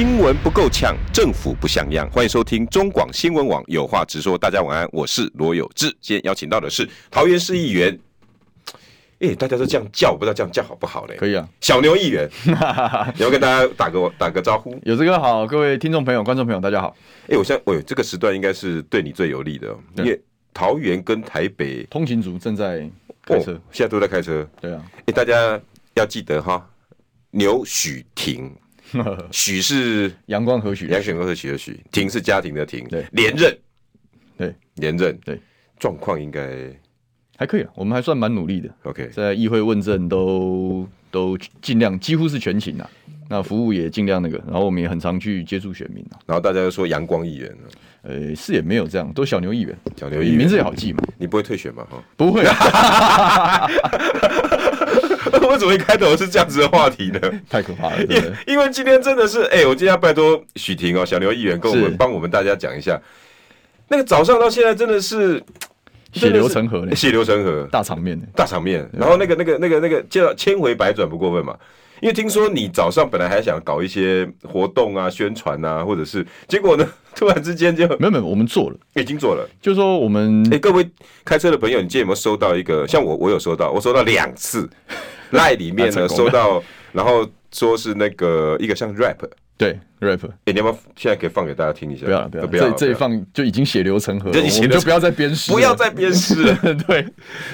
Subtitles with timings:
[0.00, 2.08] 新闻不够呛，政府不像样。
[2.10, 4.38] 欢迎收听中广新闻网有话直说。
[4.38, 5.94] 大家晚安，我是罗有志。
[6.00, 8.00] 今天邀请到的是桃园市议员。
[9.20, 11.16] 哎、欸，大家都这样叫，我不知道这样叫好不好嘞？
[11.16, 12.26] 可以啊，小牛议员，
[13.14, 14.74] 你要跟大家打个打个招呼。
[14.84, 16.96] 有这个好，各位听众朋友、观众朋友，大家好。
[17.24, 20.18] 哎、欸，我现在，我这个时段应该是对你最有利的，因为
[20.54, 22.90] 桃园跟台北通勤族正在
[23.26, 24.48] 开车、哦，现在都在开车。
[24.62, 25.60] 对啊，哎、欸，大家
[25.92, 26.66] 要记得哈，
[27.32, 28.50] 牛许婷。
[29.30, 33.56] 许是阳光和许，阳光和许的许，庭是家庭的庭，对，连任，
[34.36, 35.40] 对，连任，对，
[35.78, 36.72] 状况应该
[37.36, 38.68] 还可以了，我们还算蛮努力的。
[38.82, 42.88] OK，在议会问政都都尽量，几乎是全勤啊。
[43.32, 46.18] 那服务也尽量那个，然后我们也很常去接触选民啊。
[46.26, 47.56] 然后大家都说阳光议员，
[48.02, 51.00] 呃，是也没有这样，都小牛议员，小牛议员名字也好记嘛。
[51.16, 51.86] 你不会退选吗？
[51.88, 52.42] 哈，不会。
[55.50, 57.20] 为什么一开头是这样子的话题呢？
[57.48, 58.02] 太可怕了！
[58.04, 63.00] 因因为今天真的是，哎、欸，我今天要拜托许婷哦，小刘议员跟我们帮我们大家讲一下，
[63.88, 65.42] 那个早上到现在真的是
[66.12, 68.88] 血流成河，血流成河，大场面，大场面。
[68.92, 71.56] 然后那个那个那个那个叫千回百转不过分嘛，
[72.00, 79.48] 因为听说你早上本来还想搞一些活动啊、宣传啊，或者是结果呢， 突然之间就没有没有，我们做了，已经做了。
[79.60, 80.88] 就是说我们，哎、欸，各位
[81.24, 82.86] 开车的朋友，你今天有没有收到一个？
[82.86, 84.68] 像我，我有收到，我收到两次。
[85.38, 89.16] 赖里面呢收到，然后说是那个一个像 rap，
[89.56, 92.06] 对 rap，哎、欸，你要不要现在可以放给大家听一下？
[92.06, 94.34] 不要了，不要了，这这一放就已经血流成河了，
[94.68, 96.54] 就，不要再鞭尸，不要再鞭尸了。
[96.86, 97.00] 对，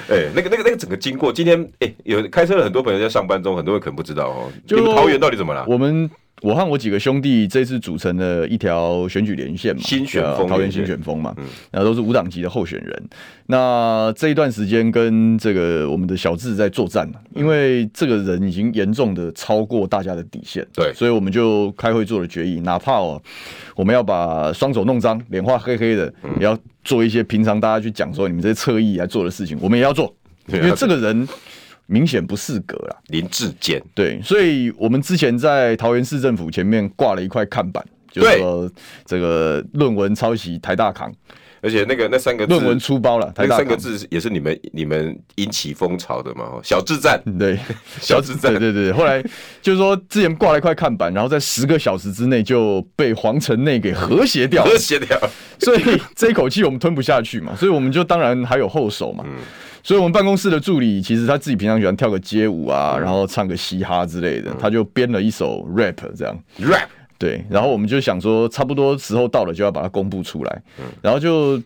[0.09, 4.53] 哎、欸，那个那个那个整个经过，今天哎、欸，有开车的很多朋友在上班中，很多人可能不知道哦。
[4.67, 5.65] 就你们桃园到底怎么了？
[5.69, 6.11] 我们。
[6.43, 13.09] 我和我几个兄弟这次组成了一条选举连线嘛，新选风，桃园新选风嘛，嗯，然后都是无党籍的候选人。
[13.47, 23.21] 那这一段时间跟这个我们的小智在作战，因为这个人已经严重的超过大家的底线，对，所以我们就开会做了决议，哪怕哦，
[23.75, 30.15] 我们要把双手弄脏，脸画黑黑的，也要做一些平常大家去讲说你们这些侧翼来做的事情，我们也要做，
[30.53, 31.27] 因为这个人。
[31.87, 33.83] 明显不适格了，林志坚。
[33.95, 38.71] 对，所以我们之前在桃园市政府前面挂了一块看板，就是说
[39.05, 41.13] 这个论文抄袭台大扛，
[41.61, 46.53] 而且那个那三个字论文出包了，台大那三个字也是你们你们引起风潮的嘛？
[46.63, 47.59] 小智战， 对，
[48.01, 48.93] 小智战，对对对。
[48.93, 49.23] 后来
[49.63, 55.19] 就是说之前挂了一块看板，然后在十个小时之内就被皇城内给和谐掉，和谐掉。
[55.59, 55.83] 所以
[56.15, 59.25] 这一口气我们吞不下去嘛，所以我们就当然还有后手嘛。
[59.27, 59.37] 嗯
[59.87, 66.89] 所以，我们办公室的助理其实他自己平常喜欢跳个街舞啊，然后唱个嘻哈之类的，他就编了一首 rap 这样 rap。
[67.17, 70.63] 对，然后我们就想说，差不多时候到了，就要把它公布出来。
[71.01, 71.63] 然后就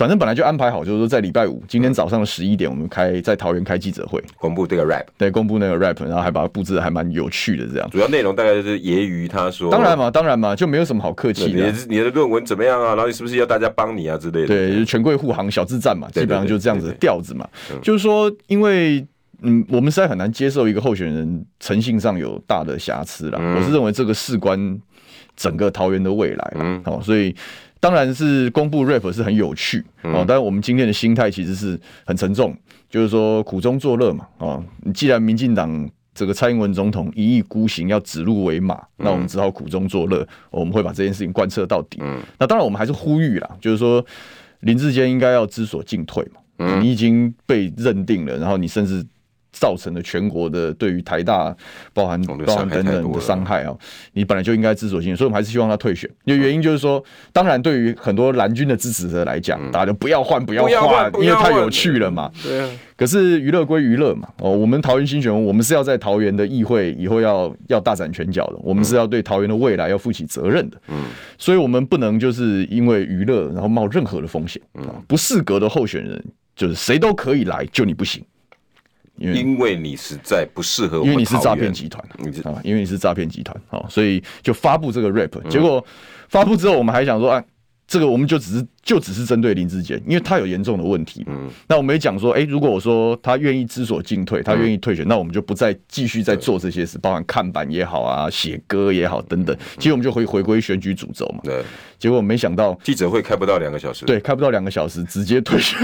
[0.00, 5.04] 反正本来就安排好，就是说在礼拜五今天早上的十一点，我们开在桃园开记者会，公布这个 rap。
[5.18, 7.90] 对，公布那个 rap，然后还把它布置的还蛮有趣的这样。
[7.90, 11.70] 主要内容大概就是揶揄他说，当然嘛，当然嘛，就没有什么好客气的。
[11.86, 12.94] 你的论文怎么样啊？
[12.94, 14.46] 然后你是不是要大家帮你啊之类的？
[14.46, 17.46] 对，就是权贵护航小智战嘛，基本上就是这样子的调子嘛。
[17.82, 19.06] 就是说，因为
[19.42, 23.38] 嗯，我们实在很难接受一个候选人诚信上有大的瑕疵啦。
[23.38, 24.80] 我是认为这个事关
[25.36, 27.36] 整个桃园的未来，嗯，好，所以。
[27.80, 32.54] 当然是公布 rap 是很有趣哦，但是我们今天的心态其实是很沉重，
[32.90, 34.62] 就是说苦中作乐嘛啊！
[34.82, 42.02] 你既然民进党这个蔡英文总统一意孤行要指鹿为马，那我们只好苦中作乐，我们会把这件事情贯彻到底。
[42.38, 44.04] 那当然我们还是呼吁啦，就是说
[44.60, 46.22] 林志坚应该要知所进退
[46.58, 49.04] 嘛，你已经被认定了，然后你甚至。
[49.52, 51.54] 造成了全国的对于台大
[51.92, 53.76] 包含包含等等的伤害啊！
[54.12, 56.08] 你本来就应该知所进，所以我们还是希望他退选。
[56.24, 57.02] 因为原因就是说，
[57.32, 62.30] 当然对于很多蓝军的支持者来讲，大家就不要换，不要换，因为太有趣了嘛。
[62.42, 62.70] 对啊。
[62.96, 70.76] 可是娱乐归娱乐嘛，哦，我们桃园新选，我们是要在桃园的议会以后要要大展拳脚的，我们是要对桃园的未来要负起责任的。
[70.88, 71.04] 嗯。
[71.38, 74.60] 所以我们不能就是因为娱乐然后冒任何的风险。
[74.74, 74.84] 嗯。
[75.08, 76.22] 不适格的候选人
[76.54, 78.22] 就是谁都可以来，就你不行。
[79.20, 85.46] 因为你实在不适合，因为你是诈骗集团你知道吗，因为你是诈骗集团，好，所以就发布这个 rap。
[85.50, 85.84] 结果
[86.30, 87.44] 发布之后，我们还想说，哎，
[87.90, 91.24] 这个我们就只是就只是针对林志坚，因为他有严重的问题。
[91.26, 99.56] 嗯，那我们也讲说，哎，如果我说他愿意知所进退，他愿意退选，嗯、那我们就不再继续再做这些事，包含看板也好啊，写歌也好等等。
[99.76, 101.40] 其实我们就回回归选举主轴嘛。
[101.42, 101.64] 对。
[101.98, 105.78] 结果没想到记者会开不到两个小时，对，开不到两个小时直接退选，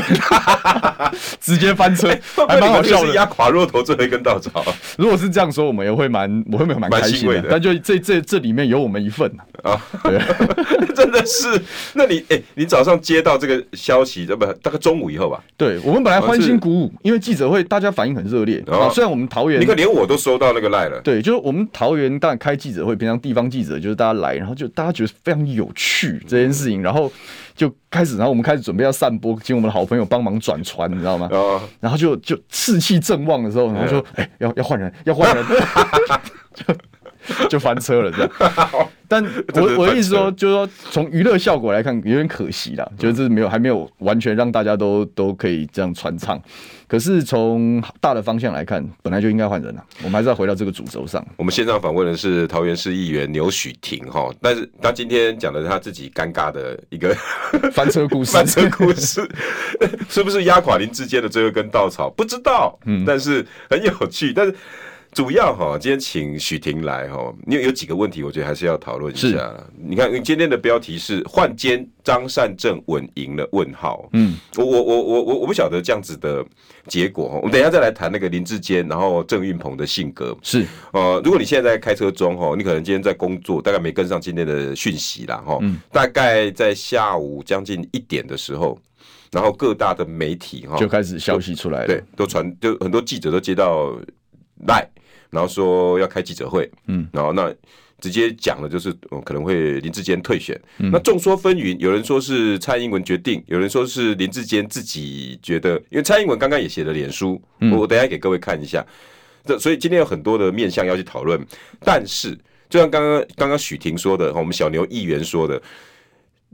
[1.38, 2.08] 直接翻车，
[2.48, 3.14] 还蛮好笑的。
[3.14, 4.64] 压垮骆驼最后一根稻草。
[4.96, 7.44] 如果是这样说，我们也会蛮，我会蛮蛮开心的。
[7.50, 9.30] 但就这这这里面有我们一份
[9.62, 10.18] 啊，对，
[10.78, 10.85] 真
[11.16, 11.60] 的是。
[11.94, 15.42] 那你哎，你早上接到这个消息，这不，大概中午以后吧？
[15.56, 18.88] 对，我们本来欢欣鼓舞，因为记者会大家反应很热烈啊。
[18.90, 21.00] 虽然我们桃园，你看连我都收到那个赖了。
[21.00, 26.22] 对，就是我们桃园当然开记者会，平常地方记者就是大家来，然后就大家觉得非常有趣。
[26.28, 27.10] 这件事情，然后
[27.54, 31.28] 就开始，然后我们开始准备要散播，请我们的好朋友帮忙转传，你知道吗？
[31.80, 35.44] 然后就就士气正旺的时候，然后说：“哎，要要换人，要换人。
[37.38, 38.30] ”就就翻车了，这样。
[39.08, 39.24] 但
[39.54, 46.40] 我我的意思说，就是说从娱乐效果来看，有点可惜啦，就是这没有还没有完全让大家都都可以这样传唱。
[46.88, 49.84] 可是从大的方向来看，本来就应该换人了。
[49.98, 51.24] 我们还是要回到这个主轴上。
[51.36, 57.12] 我们线上访问的是桃园市议员牛许庭哈，但是他今天讲的是他自己尴尬的一个
[57.72, 58.32] 翻车故事。
[58.32, 59.28] 翻车故事
[60.08, 62.08] 是不是压垮林志坚的最后一根稻草？
[62.10, 64.54] 不知道，嗯，但是很有趣，但是。
[65.16, 69.50] 主要哈，今天请许婷来哈，因为有几个问题，我觉得还是要讨论一下。
[69.74, 74.06] 你看，你今天的标题是“换肩张善政稳赢了”问号。
[74.12, 76.44] 嗯，我我我我我我不晓得这样子的
[76.86, 77.40] 结果。
[77.42, 80.66] 我们等一下再来谈那个林志坚，然后郑运鹏的性格是。
[80.92, 85.56] 呃，如果你现在在开车中哈，你可能今天在工作，大概没跟上今天的讯息啦哈。
[85.62, 85.80] 嗯。
[85.90, 88.78] 大概在下午将近一点的时候，
[89.32, 93.98] 然后各大的媒体哈就开始消息出来了，对，都传，就很多记者都接到
[94.66, 94.86] 赖。
[95.30, 97.52] 然后说要开记者会，嗯，然后那
[97.98, 98.92] 直接讲了，就是
[99.24, 100.60] 可能会林志坚退选。
[100.78, 108.84] 嗯、那众说纷纭，有人说是蔡英文决定，有人说是林志坚自己觉得，因为蔡英文刚刚也写了脸书，嗯、我等一下给各位看一下。
[109.44, 111.40] 这所以今天有很多的面向要去讨论，
[111.80, 112.36] 但是
[112.68, 115.60] 就像刚刚刚刚许婷说的，我们小牛议员说的，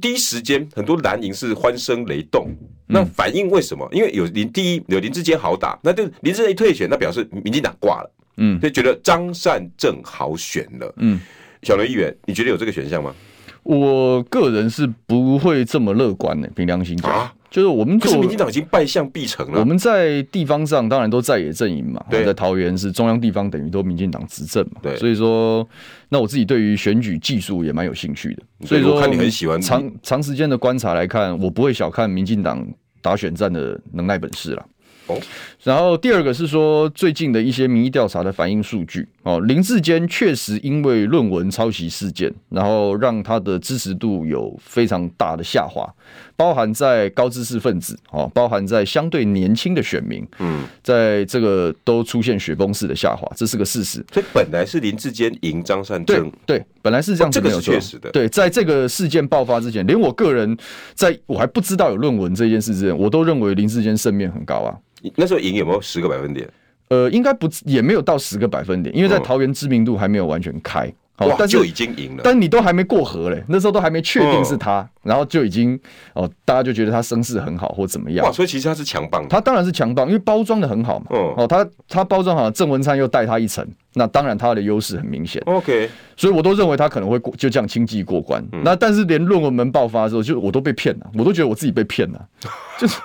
[0.00, 2.54] 第一时间很多蓝营是欢声雷动，
[2.86, 3.88] 那反应为什么？
[3.92, 8.10] 因为有林第一有林志坚好打，那就林志坚一退选，那表示民进党挂了。
[8.37, 10.93] 嗯，就觉得张善政好选了。
[10.96, 11.20] 嗯，
[11.62, 13.14] 小刘议员，你觉得有这个选项吗？
[13.62, 19.61] 我个人是不会这么乐观的，凭良心讲，啊、就是我们做，可是民进党已经败相必成了。
[19.61, 25.64] 我们在地方上当然都在野阵营嘛，对，在桃园是中央地方等于都民进党执政嘛，对，所以说，
[26.08, 28.43] 那我自己对于选举技术也蛮有兴趣的。
[28.67, 32.67] 所以说，我看你很喜欢长长时间的观察来看，我不会小看民进党
[33.00, 34.67] 打选战的能耐本事了。
[35.12, 35.20] 哦，
[35.62, 39.09] 然后第二个是说最近的一些民意调查的反映数据。
[39.23, 45.88] 哦，林志坚确实因为论文抄袭事件，然后让他的支持度有非常大的下滑，
[46.37, 54.05] 包含在高知识分子哦，包含在相对年轻的选民，嗯，在这个都出现雪崩式的下滑，这是个事实。
[54.12, 58.11] 所以本来是林志坚赢张善政，对，对，本来是这样子，没有错，这个是确实的。
[58.11, 60.56] 对，在这个事件爆发之前，连我个人
[60.94, 64.76] 在我还不知道有论文这件事之前，我都认为林志坚胜面很高啊。
[65.17, 66.49] 那时候赢有没有十个百分点？
[66.88, 72.23] 呃，应该不，也没有到十个百分点，因为在桃园知名度还没有完全开，好、嗯，但就已经赢了。
[72.25, 75.79] 但你都还没过河嘞，那时候都还没确定是他，嗯、然后就已经
[76.14, 78.26] 哦，大家就觉得他声势很好或怎么样。
[78.26, 81.06] 哇，所以其实他是强棒，他当然是强棒，因为包装的很好嘛。
[81.11, 85.43] 嗯、哦，他他包装好，郑文灿又带他一层，那当然他的优势很明显。
[85.47, 88.43] OK，所以我都认为他可能会过，就这样轻骑过关。
[88.53, 92.26] 嗯、那但是连论文门爆发的时候，就我都被骗了，我都觉得我自己被骗了，
[92.79, 92.99] 就是。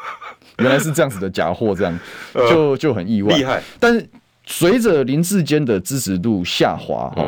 [0.60, 2.00] 原来是这样子的假货，这样
[2.50, 3.38] 就就很意外。
[3.38, 4.04] 厉害，但是
[4.48, 7.24] 随着林志坚的支持度下滑，哈，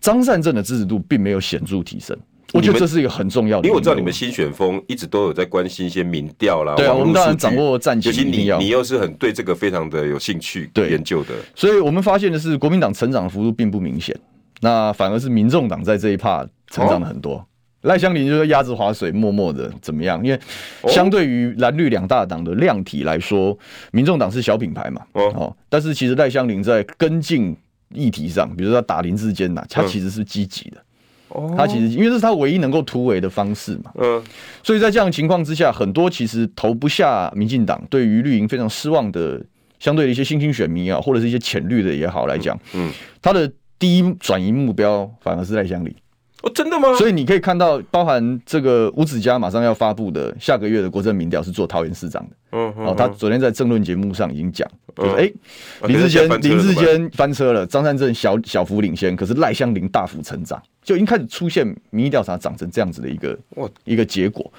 [0.00, 2.16] 张善政的支持度并没有显著提升。
[2.52, 6.74] 我觉得这是一个很重要的，因为我知道你们新选风一直都有在关心一些民调啦。
[6.74, 14.18] 对啊，我们当然掌握战情，你你又是很对这个非常的有兴趣研究的，所以我们发现的是，国民党成长的幅度并不明显，
[14.62, 17.46] 那反而是民众党在这一趴成长了很多。
[17.82, 20.20] 赖香林就是鸭子划水，默默的怎么样？
[20.24, 20.40] 因为
[20.88, 23.56] 相对于蓝绿两大党的量体来说，
[23.92, 25.00] 民众党是小品牌嘛。
[25.12, 27.56] 哦，但是其实赖香林在跟进
[27.94, 30.76] 议题上，比如说他打林志坚呐，他其实是积极的。
[31.28, 33.92] 哦，他其实因为这是他唯一能够突围的方式嘛。
[33.94, 34.22] 嗯，
[34.62, 39.40] 所以在这样的情况之下，很多其实投不下民进党，对于绿营非常失望的，
[39.78, 42.90] 相对的一些新兴选民啊，或者是一些浅绿的也好来讲，嗯，
[43.22, 45.94] 他的第一转移目标反而是赖香伶。
[46.42, 46.94] 哦，真的吗？
[46.94, 52.36] 所以你可以看到，包含这个吴子嘉马上要发布的下个月的国政民调是做桃园市长的。
[52.52, 54.66] 嗯，哦，他昨天在政论节目上已经讲，
[54.96, 55.32] 就是哎，
[55.86, 63.38] 林志坚林志坚翻车了，张善政小小幅领先，可是赖香林大幅成长，就已经开始出现民意调查长成这样子的一个
[63.84, 64.50] 一个结果。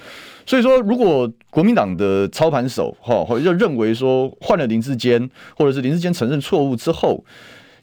[0.45, 7.23] 所以说，如果国民党的操盘手哈，或者就认为说换了林志坚，或者是林志坚承认错误之后，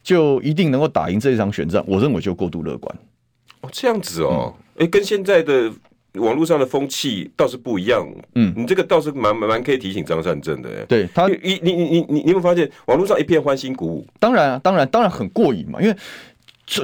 [0.02, 2.96] 就一定能够打赢这一场选战，我认为就过度乐观。
[3.60, 5.72] 哦，这样子哦，哎、嗯欸，跟现在的
[6.14, 8.06] 网络上的风气倒是不一样。
[8.34, 10.86] 嗯，你这个倒是蛮蛮蛮可以提醒张善政的。
[10.86, 14.06] 对他，你你你你你有没有发现网络上一片欢欣鼓舞？
[14.18, 15.96] 当然啊，当然当然很过瘾嘛，因为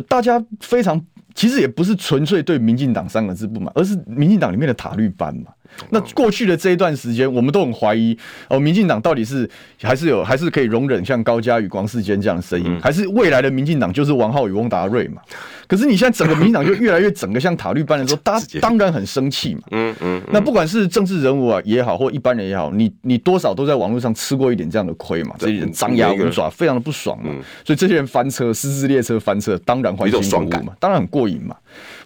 [0.09, 1.01] 大家非常
[1.35, 5.53] 其实也不是纯粹对民进党三个字不满，而是民进党里面的塔绿班嘛。
[5.91, 8.17] 那过去的这一段时间，我们都很怀疑
[8.49, 9.49] 哦，民进党到底是
[9.83, 15.21] 还是有还是可以容忍像高嘉瑜、黄世坚这样的声音，还是未来的民进党就是王浩宇、翁达瑞嘛？
[15.67, 19.63] 可是你现在整个民进党就越来越整个像塔绿班的时候，大家当然很生气嘛。
[19.71, 20.23] 嗯嗯。
[20.31, 25.35] 那不管是政治人物啊也好，或一般人也好，你你多少都在网络上吃过一点这样的亏嘛？
[25.39, 27.33] 这些人张牙舞爪，非常的不爽嘛。
[27.65, 31.57] 所以这些人翻车，失智列车翻车，当然欢欣鼓舞嘛，当然很过瘾嘛。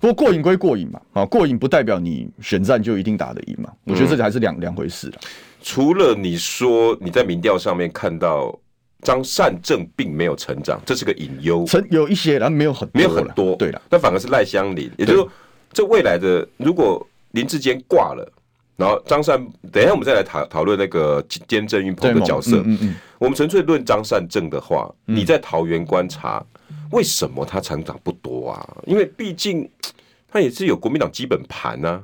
[0.00, 3.70] 不过过瘾归过瘾嘛，啊，过瘾不代表你选战就一定打得赢嘛。
[3.84, 5.12] 我觉得这还是两两回事。
[5.60, 8.56] 除了你说你在民调上面看到
[9.02, 11.64] 张善政并没有成长，这是个隐忧。
[11.66, 13.56] 成有一些，然后没有很没有很多。
[13.56, 15.28] 对了，那反而是赖香林，也就是说，
[15.72, 18.32] 这未来的如果林志坚挂了，
[18.76, 19.36] 然后张善，
[19.72, 22.62] 等一下我们再来讨讨论那个兼郑运鹏的角色。
[22.64, 22.94] 嗯嗯。
[23.18, 26.44] 我们纯粹论张善政的话，你在桃园观察。
[26.90, 28.76] 为什么他成长不多啊？
[28.86, 29.68] 因为毕竟
[30.30, 32.02] 他也是有国民党基本盘啊。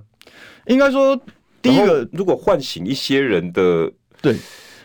[0.66, 1.18] 应该说，
[1.60, 4.36] 第一个如果唤醒一些人的对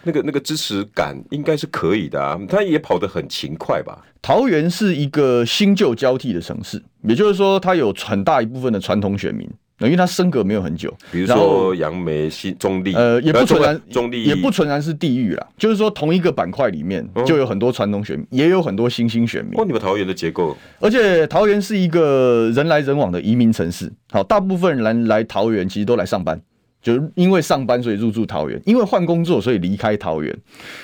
[0.04, 2.40] 那个那个支持感，应该是可以的啊。
[2.50, 4.06] 他也跑得很勤快吧？
[4.22, 9.50] 桃园是一个新旧交替的城市，也就是说，它有很大一部分的传统选民。
[9.88, 15.48] 因为它升格没有很久，比如说杨梅、新中坜，呃，也不纯然中坜，也不纯然是地域啦。
[15.58, 19.60] 就是说，同一个板块里面就有很多传统选民，也有很多新兴选民。
[19.60, 23.90] 哦，你们桃园的结构，而且桃园是一个人来人往的移民城市。
[24.12, 26.40] 好，大部分人来桃园其实都来上班，
[26.82, 30.38] 就是因为上班所以入住桃园，因为换工作所以离开桃园。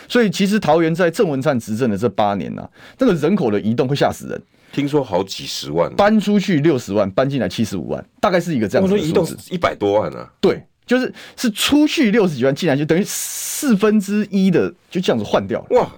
[0.07, 2.65] 所以其实桃园在郑文灿执政的这八年呢，
[2.97, 4.41] 这个人口的移动会吓死人。
[4.75, 9.19] 听说好几十万，搬出去六十万，搬进来七十五万，大概是一个这样子的数字。
[9.19, 10.29] 我说移动一百多万啊？
[10.41, 15.79] 对，就是是出去六十几万，进来就等于四分之一的就这样子换掉了。
[15.79, 15.89] 哇，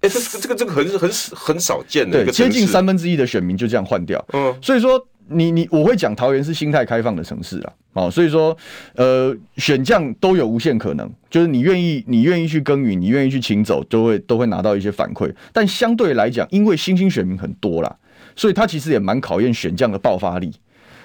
[0.00, 4.22] 哎、欸，这这个这个很很很少见的，对，接近三分之一的选民就这样换掉。
[4.34, 7.72] 嗯，所以说你你我会讲桃园是心态开放的城市啊。
[7.94, 8.56] 哦，所以说
[8.94, 15.32] 呃选将都有无限可能，就是你愿意你愿意去耕耘，你愿意去勤走，都会都会拿到一些反馈。
[15.52, 17.96] 但相对来讲，因为新兴选民很多啦。
[18.38, 20.52] 所以他其实也蛮考验选将的爆发力，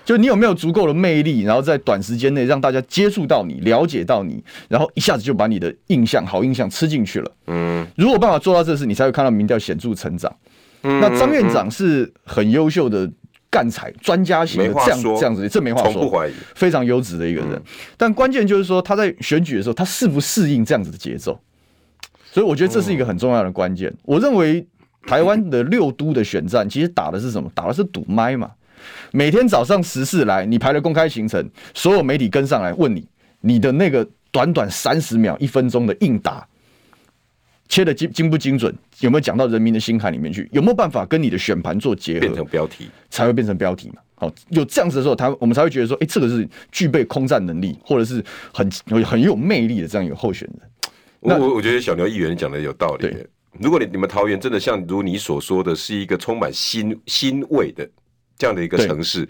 [0.06, 7.32] 就你有没有足够的魅力，然后在短时间内让大家接触到你、了解到你，然后一下子就把你的印象、好印象吃进去了。
[7.48, 10.32] 嗯，如果办法做到这事，你才会看到民调显著成长。
[10.84, 13.12] 嗯，那张院长是很优秀的
[13.50, 17.60] 干才、专家型的，这样这样子，这没话说，不怀疑，非常优质的一个人。
[17.98, 21.40] 但关键就是说，他在选举的时候，他适不适应这样子的节奏？
[22.32, 23.92] 所以我觉得这是一个很重要的关键。
[24.04, 24.68] 我认为。
[25.06, 27.50] 台湾的六都的选战，其实打的是什么？
[27.54, 28.52] 打的是赌麦嘛。
[29.12, 33.08] 每天早上十四来，你排了公开行程，所有媒体跟上来问你，
[33.42, 36.46] 你的那个短短三十秒、一分钟的应答，
[37.70, 38.76] 切的精精不精准？
[39.00, 40.50] 有没有讲到人民的心坎里面去？
[40.52, 42.20] 有没有办法跟你的选盘做结合？
[42.20, 43.96] 变成标题才会变成标题嘛？
[44.16, 48.70] 好，有这样子的时候，他我们才会觉得说，哎、欸，这个是具备空战能力，或者是很
[49.04, 50.70] 很有魅力的这样一个候选人。
[51.20, 53.16] 我我我觉得小牛议员讲的有道理。
[53.60, 57.88] 如果你你们桃园真的像如你所说的是一个充满新新味的
[58.38, 59.28] 这样的一个城市，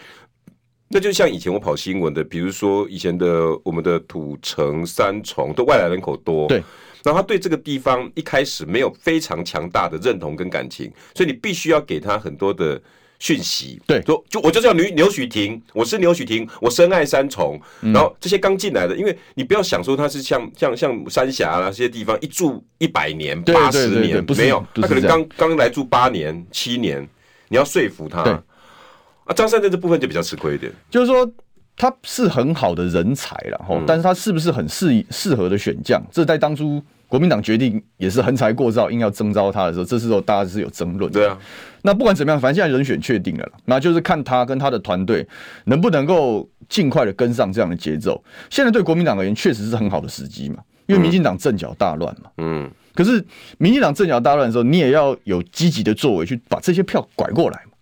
[0.87, 6.63] 那就像以前我跑新闻的，比如说以前的我们的土城、三重都外来人口多，对，
[7.03, 12.81] 然后他对这个地方一开始没有非常强大的认同跟感情，所以你必须要给他很多的。
[13.23, 13.81] 讯息。
[13.87, 27.07] 对，说就我就叫刘刘许婷，我是刘许婷，我深爱三重，嗯、然后这些刚进来的，因为你不要想说他是像像像三峡啊这些地方一住一百年八十年没有，他可能刚刚来住八年七年，
[27.47, 28.23] 你要说服他。
[28.23, 31.31] 啊，张善在这部分就比较吃亏一点，就是说
[31.77, 36.83] 他是很好的人才了哈，嗯、但是他是不是很适适合的选将，这在当初。
[37.13, 41.11] 国民党决定也是横财过招，硬要征召他的时候，这时候大家是有争论。
[41.11, 41.37] 对啊，
[41.83, 45.23] 那不管怎么样，反正现在人选确定了，那就是看他跟他的团队
[45.65, 48.19] 能不能够尽快的跟上这样的节奏。
[48.49, 50.55] 现在对国民党而言，确实是很好的时机嘛，
[50.87, 52.31] 因为民进党阵脚大乱嘛。
[52.37, 52.67] 嗯。
[52.95, 53.23] 可是
[53.59, 57.73] 民进党阵脚大乱的时候，你也要有积极的作为去把这些票拐过来嘛。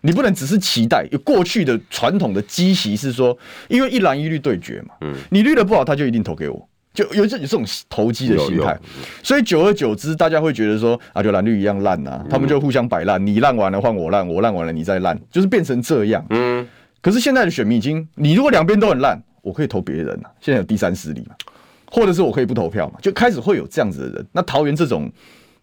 [0.00, 1.06] 你不能只是期待。
[1.12, 3.36] 有过去的传统的积习是说，
[3.68, 8.78] 因为一蓝一绿对决嘛，嗯，你绿的不好，他就一定投给我，就有这有这种投机的心态。
[9.22, 16.24] 所以久而久之，大家会觉得说啊，就蓝绿一样烂啊，他们就互相摆烂，你烂完了换我烂，我烂完了你再烂，就是变成这样。
[16.30, 16.68] 嗯，
[17.00, 20.30] 可是现在的选民已经，你如果两边都很烂，我可以投别人啊。
[20.40, 21.34] 现在有第三势力嘛，
[21.90, 24.26] 或者是我可以不投票嘛，就开始会有这样子的人。
[24.32, 25.10] 那桃园这种。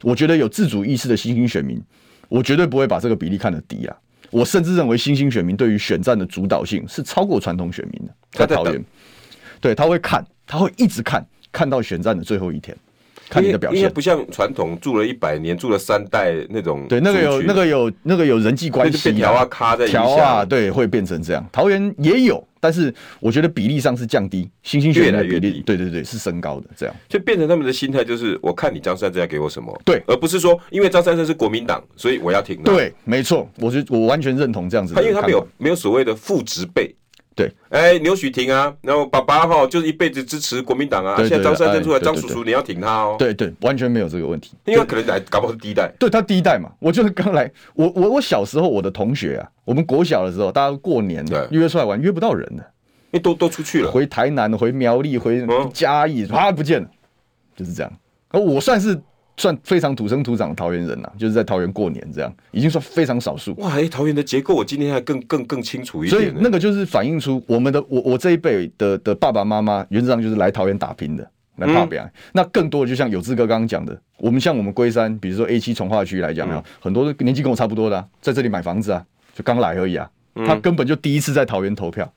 [0.01, 1.77] 我觉得有自主意识的新兴选民，
[2.29, 3.93] 我绝对不会把这个比例看得低啊！
[4.31, 8.13] 我甚至认为新兴选民对于选战的主导性是超过传统选民的。
[8.31, 8.81] 在桃园，
[9.59, 12.75] 对，他会看，他会一直看，看到选战的最后一天。
[13.29, 16.87] 看你的表现，因为不像传统住了一百年、住了三代那种。
[16.87, 21.47] 对，那个有那个有那个有人际关系调啊，卡在调啊，对，会变成这样。
[21.51, 32.59] 桃园也有，但是我觉得比例上是降低，新兴选民的比例，对对对，是升高的，这样就变成他们的心态就是，我看你张善政要给我什么，对，而不是说因为张三生是国民党，所以我要挺。
[32.63, 34.95] 对，没错，我觉我完全认同这样子。
[34.95, 36.95] 他因为他没有没有所谓的父职辈。
[37.39, 43.15] 对，哎，刘许廷啊，然后爸爸哈就是一辈子支持国民党啊，现在张三生出来，张叔叔你要挺他哦。
[43.17, 45.89] 对对，完全没有这个问题，因为可能来搞不好是第一代。
[45.97, 52.63] 对他第一代嘛，我就是刚来，我我我小时候我的同学啊，我们国小的时候，大家过年约出来玩，约不到人的，
[53.11, 56.89] 因为都都出去了，回台南、回苗栗、回嘉义，啪不见了，
[57.55, 57.89] 就是这样。
[58.31, 59.01] 而我算是。
[59.39, 63.55] 算非常土生土长的桃园人了、啊，就是在桃园过年这样，已经算非常少数。
[63.55, 66.21] 哇，哎、欸，桃园的结构我今天还更更更清楚一点。
[66.21, 71.97] 所以那个就是反映出我们的我我这一辈的的爸爸妈妈，原则上就是来桃园打拼的，来打拼。
[72.33, 80.09] 那更多的就像有志哥刚刚讲的，我们像我们龟山，比如说 A 七从化区来讲啊，嗯、很多年纪跟我差不多的、啊，在这里买房子啊，就刚来而已啊，
[80.45, 82.11] 他根本就第一次在桃园投票，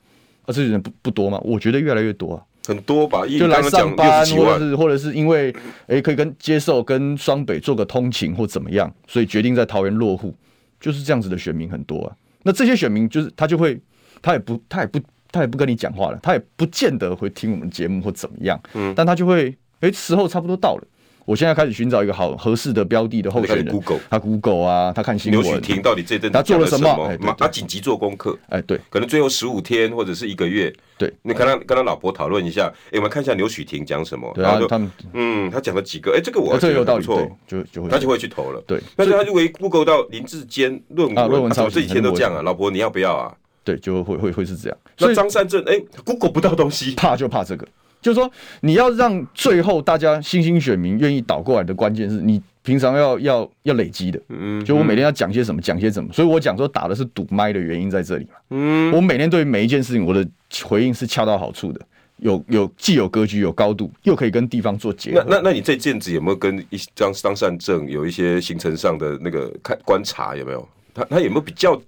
[0.45, 1.39] 而这些人不不多吗？
[1.41, 2.43] 我觉得越来越多啊。
[2.65, 5.51] 很多吧，就来上班，或者是或者是因为
[5.87, 10.33] 哎、欸、可以跟接受跟双北做个通勤或怎么样，所以决定在桃园落户，
[10.79, 12.15] 就是这样子的选民很多啊。
[12.43, 13.79] 那这些选民就是他就会，
[14.21, 14.99] 他也不他也不
[15.31, 20.87] 他也不跟你讲话了，他也不见得会听我们节目或怎么样，嗯，但他就会哎、欸、时候差不多到了。
[21.25, 23.67] 我现在开始寻找一个好合适的标的的候选人。
[23.67, 25.41] Google，他 Google 啊，他看新闻。
[25.41, 27.17] 刘许婷到底这阵他做了什么？
[27.37, 28.37] 他紧急做功课。
[28.49, 30.73] 哎，对，可能最后十五天或者是一个月。
[30.97, 32.71] 对，你跟他跟他老婆讨论一下。
[32.87, 34.31] 哎，我们看一下刘许廷讲什么。
[34.35, 36.13] 然后他们，嗯，他讲了几个？
[36.15, 38.61] 哎，这个我觉得不错，就就会他就会去投了。
[38.67, 42.41] 对，但是他就会 Google 到林志坚论文，论文抄袭，这几天都这样啊。
[42.41, 43.33] 老婆，你要不要啊？
[43.63, 44.77] 对，就会会会是这样。
[44.97, 47.65] 所以张善政，哎，Google 不到东西，怕就怕这个。
[48.03, 48.29] 就是说，
[48.61, 54.19] 你要让最后大家新兴选民愿意倒过来的关键是你平常要要要累积的。
[54.29, 56.11] 嗯，就我每天要讲些什么，讲些什么。
[56.13, 58.35] 所以我讲说打的是堵麦的原因在这里嘛。
[58.51, 60.27] 嗯，我每天对每一件事情我的
[60.63, 61.81] 回应是恰到好处的，
[62.17, 65.25] 有有既有格局有高度，又可以跟地方做结合。
[65.27, 70.67] 那那那你这阵子有没有跟一张张善政有一些行程上的那个看观察有没有？
[70.93, 71.81] 他他有没有比较？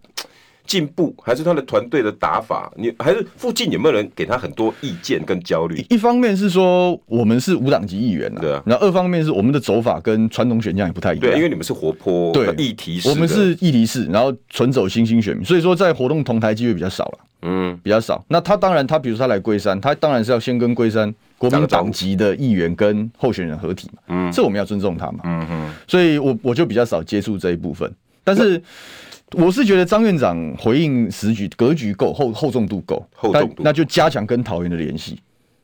[0.65, 2.71] 进步还是他的团队的打法？
[2.75, 5.85] 你还是附近有没有人给他很多意见跟焦虑？
[5.89, 8.61] 一方面是说我们是无党籍议员，对啊。
[8.65, 18.23] 然后二方面是我们的走法跟传统选将也不太一样，对，因为你们是活泼，对，议题式，我们是议题式，然后纯走新兴选民，所以说在活动同台机会比较少了，嗯，比较少。
[18.27, 25.73] 那他当然，他比如说他来龟山，他当然是要先跟龟山国民党籍的议员跟候选人合体嘛，嗯，这我们要尊重他嘛，嗯嗯。
[25.87, 28.61] 所以我我就比较少接触这一部分，但是。
[29.31, 35.19] 我是觉得张院长回应时局格局够厚厚重度够厚重度，那就加强跟桃园的联系，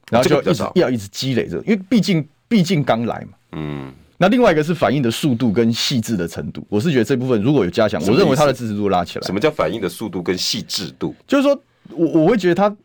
[0.10, 3.38] 然后就一直要一直积累着，因为毕竟毕竟刚来嘛。
[3.54, 3.94] 嗯。
[4.18, 9.26] 那另外一个是反应的速度跟细致的程度，我是觉得这部分如果有加强，我认为他的支持度拉起来。
[9.26, 11.16] 什么叫反应的速度跟细致度？
[11.26, 12.76] 就是说我我会觉得他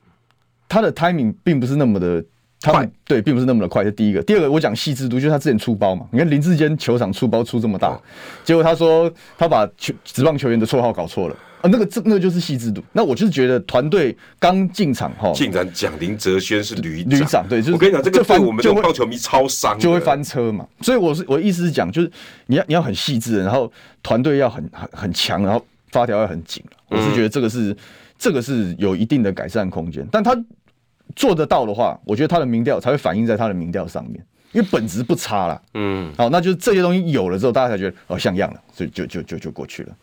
[0.68, 2.24] 他的 timing 并不是那么的。
[2.60, 3.84] 他们对，并不是那么的快。
[3.84, 6.06] 这第一个，第二个，我讲细致度，就是他之前出包嘛。
[6.10, 7.96] 你看林志坚球场出包出这么大，
[8.44, 12.82] 结果他说他把球职棒球员的绰号搞错了啊，那个这那个就是细致度。
[12.92, 20.66] 那我就是觉得团队刚进场哈，竟然讲林哲轩是旅旅长，对，就是我跟你讲，这个对我们这种棒球迷超伤，就会翻车嘛。
[20.80, 22.10] 所以我是我的意思是讲，就是
[22.46, 23.70] 你要你要很细致，然后
[24.02, 26.64] 团队要很很很强，然后发条要很紧。
[26.88, 27.76] 我是觉得这个是
[28.18, 30.34] 这个是有一定的改善空间，但他。
[31.14, 34.14] 做得到的话，我觉得他的民调才会反映在他的民调上面，
[34.52, 35.62] 因为本质不差了。
[35.74, 39.94] 嗯，好，那就是这些东西有了之后，大家才觉得哦像样了，所以就就就就过去了。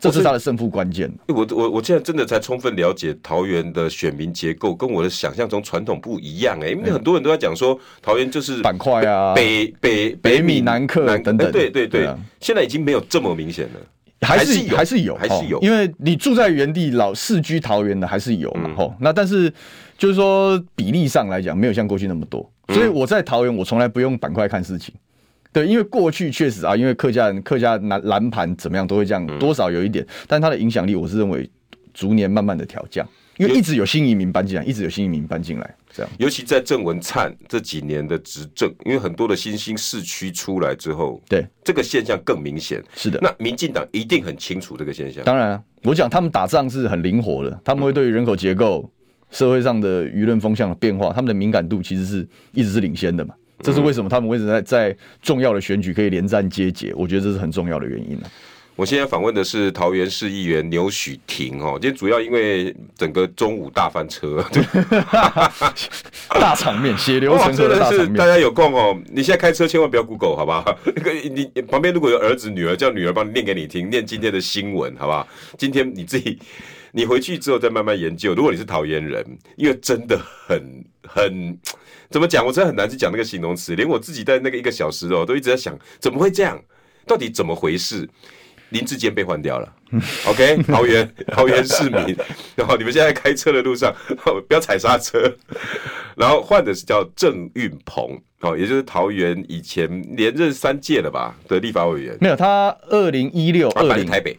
[0.00, 1.10] 这是他的胜负关键。
[1.26, 12.08] 我我我现在真的才充分了解桃园的选民结构，跟我的想象中传统不一样哎、欸，因为很多人都在讲说桃园就是板块啊，北北北米南客等等，对对对，
[12.40, 13.80] 现在已经没有这么明显了。
[14.20, 18.92] 还是还是有，还是有，因为你住在原地老市居桃园的还是有嘛吼。
[18.98, 19.52] 那但是
[19.98, 22.50] 就是说比例上来讲，没有像过去那么多。
[22.68, 24.94] 所以我在桃园，我从来不用板块看事情，
[25.52, 31.50] 对，因为过去确实啊，因为客家人客家蓝蓝盘怎么样都会这样，嗯、多少有一点，但它的影响力，我是认为
[31.92, 33.06] 逐年慢慢的调降，
[33.38, 36.12] 因为一直有新移民搬进来，一直有新移民搬进来，这样。
[36.18, 42.84] 尤其在郑文灿这几年的执政，因为很多的新兴市区出来之后，对这个现象更明显。
[42.94, 45.24] 是的，那民进党一定很清楚这个现象。
[45.24, 48.90] 当然、啊，我讲他们打仗是很灵活的，他们会对于人口结构、嗯、
[49.30, 53.34] 社会上的舆论风向的变化，他们的敏感度其实是一直是领先的嘛。
[53.60, 56.92] 这是为什么他们为什么在在重要的选举可以连战皆捷？
[56.94, 58.30] 我觉得这是很重要的原因呢、啊。
[58.76, 64.40] 我现在访问的是桃园市议员牛许庭哦，今天主要因为整个中午大翻车，
[66.30, 68.06] 大场面血流成河的大场面。
[68.06, 70.78] 是大家有空哦，你现在开车千万不要 Google 好不好？
[70.94, 75.26] 那个你旁边如果有儿子女儿，叫女儿帮你念给你听，念今天的新闻好不好？
[75.58, 76.38] 今天你自己
[76.92, 78.34] 你回去之后再慢慢研究。
[78.34, 79.24] 如果你是桃园人，
[79.56, 81.58] 因为真的很很。
[82.10, 82.46] 怎么讲？
[82.46, 86.58] 我真的很难去讲那个形容词，连我自己在那个一个小时哦，都一直在想怎么会这样？
[87.06, 88.08] 到底怎么回事？
[88.70, 89.74] 林志坚被换掉了，
[90.28, 90.62] OK？
[90.64, 92.14] 桃园桃园市民，
[92.54, 93.94] 然后你们现在开车的路上
[94.46, 95.18] 不要踩刹车，
[96.16, 102.16] 然后换的是叫郑运鹏，哦，也就是桃园以前连任三届了吧的立法委员。
[102.20, 104.38] 没有，他二零一六二零台北，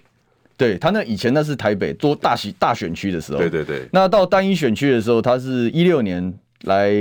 [0.60, 3.88] 对他那以前那是台北做大选大选区的时候，对对对。
[3.92, 6.38] 那到单一选区的时候，他是一六年。
[6.64, 6.92] 来，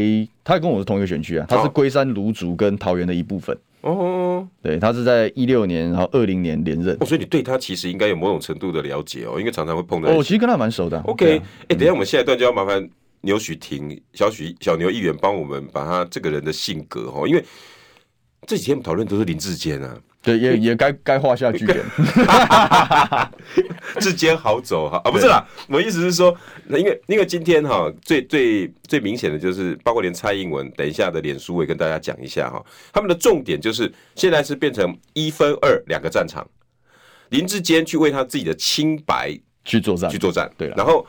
[0.45, 3.59] 他跟我是同一个选区啊，他是龟山芦竹跟桃园的一部分。
[3.81, 6.97] 哦，对，他是在一六年，然后二零年连任。
[7.01, 10.11] 哦，所以你对他其实应该有某种程度的了解哦，因为常常会碰到。
[10.11, 10.97] 我其实跟他蛮熟的。
[11.01, 12.89] OK，哎，等一下我们下一段就要麻烦
[13.23, 17.45] 牛许庭小许小牛议员帮我们把他这个人的性格哦，因为
[18.47, 19.99] 这几天讨论都是林志坚啊。
[20.21, 21.79] 对，也也该该画下句点。
[24.01, 25.01] 智坚好走哈。
[25.05, 36.47] 啊，不是啦，我意思是说，那因为因为今天哈最最最明显的就是，包括连蔡英文，等一下的脸书我也跟大家讲一下哈，他们的重点就是现在是变成一分二两个战场，
[37.31, 40.11] 林志坚去为他自己的清白去作战。
[40.11, 41.07] 去作战，对，然后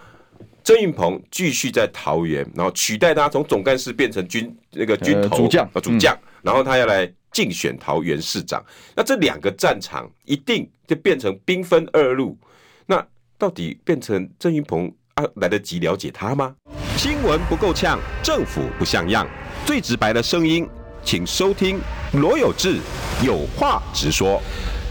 [0.64, 5.66] 郑运鹏继续在桃园，然后取代他从总干事变成军那个军头主将。
[5.74, 7.12] 啊主将，然后他要来。
[7.32, 8.64] 竞选桃园市长，
[8.96, 12.38] 那这两个战场一定就变成兵分二路。
[12.86, 13.06] 那
[13.38, 16.56] 到底变成郑云鹏啊，来得及了解他吗？
[16.98, 19.28] 新闻不够呛，政府不像样，
[19.66, 20.68] 最直白的声音，
[21.04, 21.80] 请收听
[22.14, 22.78] 罗有志
[23.24, 24.42] 有话直说。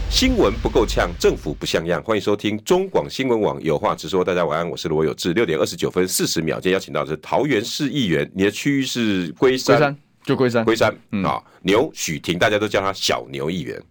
[0.09, 4.23] 新闻不够呛，政府不像样，欢迎收听中广新闻网有话直说。
[4.23, 5.33] 大家晚安，我是罗有志。
[5.33, 9.95] 六点二十九分四十秒，今天邀请到的是桃园市议员，你的区域是龟山。
[10.23, 13.81] 就龟山，龟山，嗯啊，牛许婷，大家都叫他小牛议员。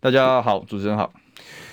[0.00, 1.12] 大家好，主持人好。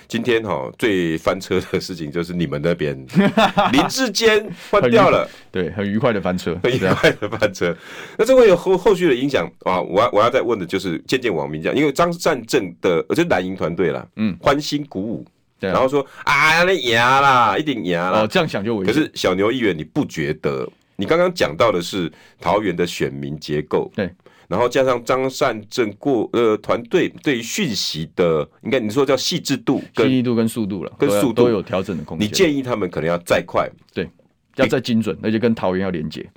[0.08, 2.98] 今天哈最翻车的事情就是你们那边
[3.72, 7.76] 林志坚换掉了，对，很愉快的翻车，很愉快的翻车。
[8.18, 9.80] 那这会有后后续的影响啊？
[9.80, 15.24] 我要我要再问的就是，渐渐网民讲，因为张善政的，呃，就是蓝营团队了，嗯，欢欣鼓舞，
[15.60, 18.22] 然后说啊，那赢啦，一定赢啦。
[18.22, 18.92] 哦，这样想就危险。
[18.92, 20.68] 可是小牛议员，你不觉得？
[21.00, 24.14] 你刚刚讲到的是桃园的选民结构，对，
[24.50, 32.28] 然后加上张善政过呃团队对于讯息的，应该你说叫细致度、细腻度跟速度了，跟速度都有调整的空间。
[32.28, 34.10] 你建议他们可能要再快，对，
[34.58, 36.30] 要再精准，而且跟桃园要连接。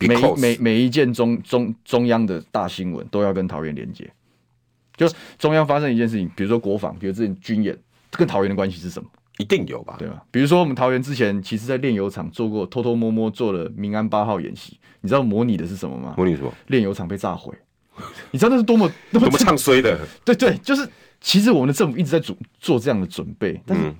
[0.00, 4.08] 每每每一件中中中央的大新闻都要跟桃园连接。
[4.96, 7.76] 就中央发生一件事情，比如说国防，比如之前军演，
[8.10, 9.08] 跟桃园的关系是什么？
[9.38, 10.22] 一定有吧，对吧？
[10.30, 16.14] 比如说我们桃园之前，其实在炼油厂做过偷偷摸摸做了民安八号演习，你知道模拟的是什么吗？
[16.16, 16.52] 模拟什么？
[16.66, 17.54] 炼油厂被炸毁，
[18.30, 19.98] 你知道那是多么多 么唱衰的？
[20.24, 20.88] 对对，就是
[21.20, 23.92] 其实我们的政府一直在做做这样的准备，但是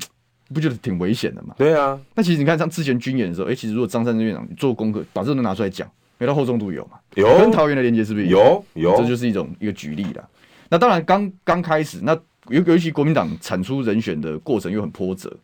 [0.52, 1.54] 不觉得挺危险的吗？
[1.56, 6.98] 对啊，那其实你看像之前军演的时候，哎，其实如果张善政院长做功课，把这都拿出来讲，没到厚重度有嘛？
[7.14, 8.64] 有跟桃园的连接是不是有？
[8.74, 10.28] 有，这就是一种一个举例了。
[10.70, 12.18] 那当然刚刚开始，那
[12.50, 15.34] 尤尤其国民党产出人选的过程又很波折。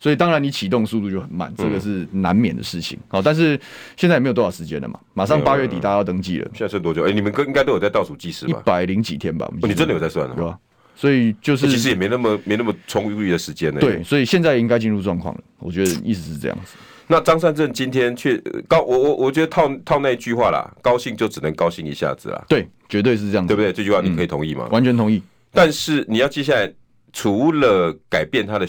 [0.00, 2.98] 所以当然你启动速度就很慢，这个是难免的事情。
[3.06, 3.56] 好，但是
[3.96, 6.50] 现在也没有多少时间了嘛，马上八月底大家要登记了。
[6.52, 7.04] 现在剩多久？
[7.06, 8.58] 哎，你们应该都有在倒数计时吧？
[8.58, 9.48] 一百零几天吧？
[9.62, 10.58] 你真的有在算了，对吧？
[10.96, 13.78] 所以就是其实也没那么没那么充裕的时间呢。
[13.80, 15.40] 对，所以现在应该进入状况了。
[15.60, 16.76] 我觉得意思是这样子。
[17.06, 18.36] 那张善政今天却
[18.66, 22.44] 高，我我我觉得套套那一句话啦，高兴就只能高兴一下子啦。
[22.48, 23.72] 对，绝对是这样子，对不对？
[23.72, 24.66] 这句话你可以同意吗？
[24.72, 25.22] 完全同意。
[25.52, 26.72] 但是你要接下来
[27.12, 28.66] 除了改变他的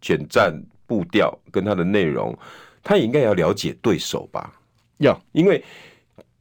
[0.00, 0.52] 选战。
[0.86, 2.38] 步调跟他的内容，
[2.82, 4.52] 他也应该要了解对手吧？
[4.98, 5.64] 要，因为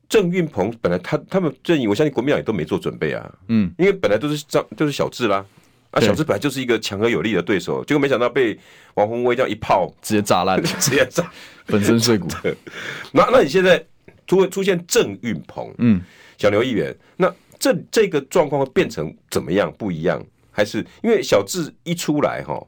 [0.09, 3.33] 郑运鹏本来他他们阵营，我相信国民党也都没做准备啊。
[3.47, 5.45] 嗯，因为本来都是张都是小智啦，
[5.91, 8.59] 啊，小智本来就是一个强而有力的对手，结果没想到被
[8.95, 11.31] 王宏威这样一炮直接炸烂， 直接炸
[11.65, 12.27] 粉身碎骨。
[13.13, 13.81] 那那你现在
[14.27, 16.01] 出出现郑运鹏，嗯，
[16.37, 19.73] 小刘议员，那这这个状况会变成怎么样？
[19.77, 20.21] 不一样？
[20.51, 22.61] 还是因为小智一出来哈，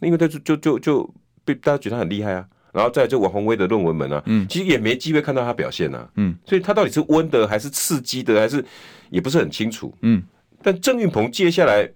[0.00, 8.64] 因为他就就就就被大家觉得他很厉害啊，然后在这王宏威的论文们啊，嗯，其实也没机会看到他表现啊，嗯，所以他到底是温的还是刺激的，还是
[9.10, 10.22] 也不是很清楚，嗯。
[10.62, 11.90] 但郑运鹏接下来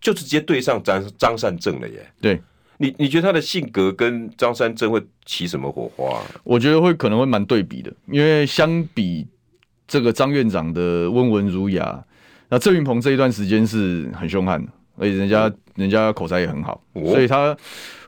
[0.00, 2.42] 就直接对上张张善政了耶，对。
[2.76, 6.20] 你你觉得他的性格跟张善正会起什么火花？
[6.42, 9.24] 我觉得会可能会蛮对比的，因为相比
[9.86, 12.04] 这个张院长的温文儒雅，
[12.48, 17.56] 那郑云鹏这一段时间是很凶悍的，而且人家人家口才也很好，所以他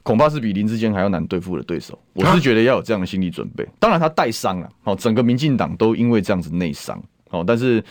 [0.03, 1.99] 恐怕是比林志坚还要难对付的对手。
[2.15, 3.67] 我是觉得要有这样的心理准备。
[3.79, 7.83] 当然他带伤了，好，整个民进党都因为这样子内伤，好，但是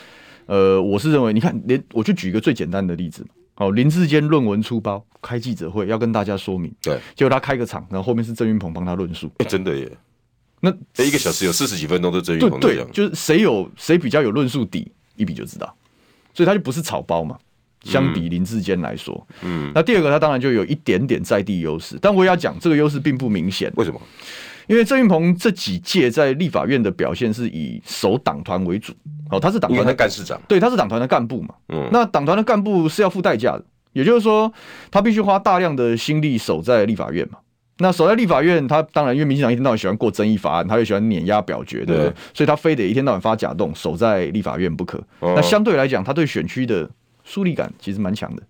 [0.45, 3.25] 呃，我是认为，你看，连我就举一个最简单的例子。
[3.57, 6.69] 哦，林志坚论文出包，开记者会要跟大家说明。
[6.81, 9.27] 对，结果他开个场，然后后面是郑云鹏帮他论述。
[9.37, 9.89] 哎、欸，真的耶！
[10.95, 15.73] 那一个小时有四十几分钟都郑运鹏对，对，就是谁有谁比较有论述底，一比就知道。
[16.33, 17.37] 所以他就不是草包嘛，
[17.83, 19.25] 相比林志坚来说。
[19.41, 19.71] 嗯。
[19.73, 23.71] 那第二个，他当然就有一点点在地优势，但我也要讲，这个优势并不明显。
[23.75, 24.01] 为什么？
[24.67, 28.91] 因为郑运鹏这几届在立法院的表现是以守党团为主。
[29.29, 31.53] 哦，他是党团的干事长，对，他是党团的干部嘛。
[31.69, 34.51] 嗯，那党团的干部是要付代价的，也就是说，
[34.89, 37.37] 他必须花大量的心力守在立法院嘛。
[37.79, 42.13] 那守在立法院，他当然因为民进党一天到晚喜欢过争议法案，他又喜欢碾压表决，对不对？
[42.33, 45.03] 所以他非得一天到晚发假动，守在立法院不可。
[45.19, 46.89] 那相对来讲，他对选区的
[47.23, 48.41] 疏离感其实蛮强的。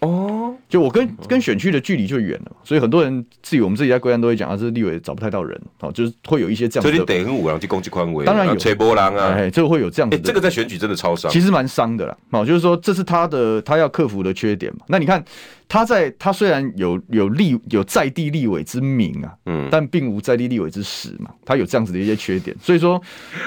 [0.00, 6.90] 哦，就我跟跟选区的距离就远了，所以很多人自己我们自己在贵安都会讲啊，这立委找不太到人，哦，就是会有一些这样的。
[6.90, 10.18] 所以你得跟五郎去攻击宽威，当然有吹波浪啊，哎，这个会有这样的。
[10.18, 12.16] 这个在选举真的超伤，其实蛮伤的啦。
[12.30, 14.86] 哦，就是说这是他的他要克服的缺点嘛。
[14.88, 15.22] 那你看
[15.68, 21.30] 他在他虽然有有立有在地立委之名啊，嗯，但并无在地立委之实嘛。
[21.44, 22.98] 他有这样子的一些缺点，所以说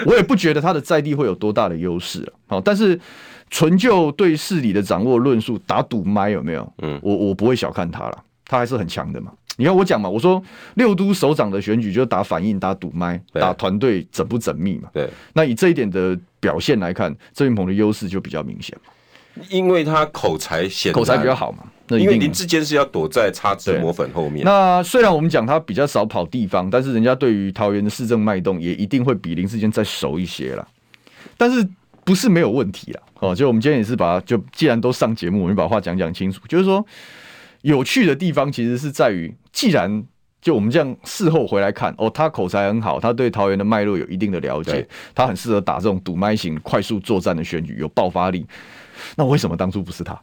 [0.05, 2.29] 我也不觉得他的在地会有多大的优势啊。
[2.45, 2.99] 好，但是。
[3.53, 6.73] 纯就对事理的掌握论述打赌麦有没有？
[6.81, 9.31] 嗯，我我不会小看他了，他还是很强的嘛。
[9.57, 10.41] 你看我讲嘛，我说
[10.73, 14.89] 六都首长的选举就打反应、打赌麦、打团队缜不缜密嘛。
[14.91, 21.59] 对，那以这一点的表现来看，郑云鹏的优势就比较明显嘛，因为他口才显口才比较好嘛。
[21.89, 24.43] 那因为林志坚是要躲在擦脂抹粉后面。
[24.43, 30.67] 那虽然我们讲他比较少跑地方，但是人家对于桃园的市政脉动也一定会比林志坚再熟一些啦。
[31.37, 31.63] 但是。
[32.05, 36.41] 不是没有问题啊，哦，就我们今天也是把，就既然都上节目，我们把话讲讲清楚。
[36.49, 36.85] 就是说，
[37.61, 40.03] 有趣的地方其实是在于，既然
[40.41, 48.45] 就我们这样事后回来看，哦，他口才很好，他对桃园的脉络有一定的了解，他很适合打这种赌麦型快速作战的选举，有爆发力。
[49.15, 50.19] 那为什么当初不是他？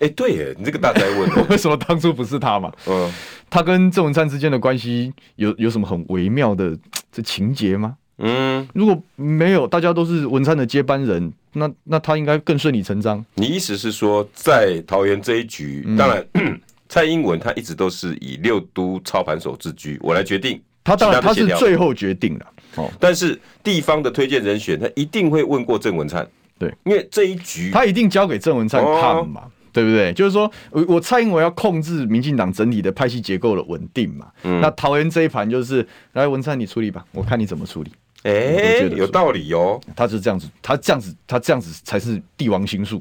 [0.00, 2.70] 哎，对耶，你这个大哉问， 为什么当初不是他嘛？
[2.86, 3.10] 嗯，
[3.48, 6.78] 他跟郑文灿之间的关系有有什么很微妙的
[7.10, 7.96] 这情节吗？
[8.18, 13.22] 嗯，如果没有大家都是文灿的接班人，那那他应该更顺理成章。
[13.34, 16.26] 你意思是说，在桃园这一局，嗯、当然
[16.88, 20.96] 蔡英文他一直都是以六都操盘手自居，我来决定他。
[20.96, 26.26] 当然他是最后决定了，哦，但是地方的推荐人选，他一定会问过郑文灿，
[26.58, 30.12] 对，因为这一局他一定交给郑文灿看嘛，哦、对不对？
[30.14, 37.92] 就是说我我蔡英文要控制民进党整体的派系结构的稳定嘛，嗯、那桃园这一盘就是来文灿你处理吧，我看你怎么处理。
[38.26, 39.80] 哎、欸，有道理哦。
[39.94, 43.00] 他是这样子，他这样子，他这样子才是帝王心术，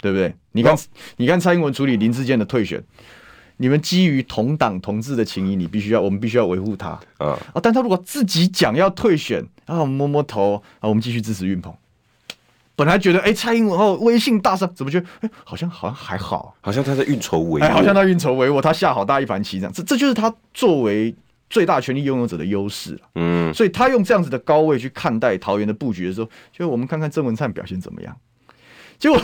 [0.00, 0.34] 对不对？
[0.52, 0.78] 你看，哦、
[1.18, 2.82] 你看蔡英文处理林志坚的退选，
[3.58, 7.60] 你们基于同党同志的情谊，你必须要，我们必须要维护他啊啊！
[7.62, 11.70] 但他如果自己讲要退选，然后摸摸头啊，我们继续支持运鹏。
[12.74, 21.14] 本来觉得哎、欸，蔡英文哦，威信大伤，怎么觉得哎、欸，好像好像还好，好像他在运筹帷幄，哎，好像他运筹帷幄，他下好大一盘棋，这样，这这就是他作为。
[21.50, 28.16] 最大权力拥有者的优势，嗯，所以他用这样子的高位去看待桃园的布局的时候，就我们看看郑文灿表现怎么样。
[28.96, 29.20] 结果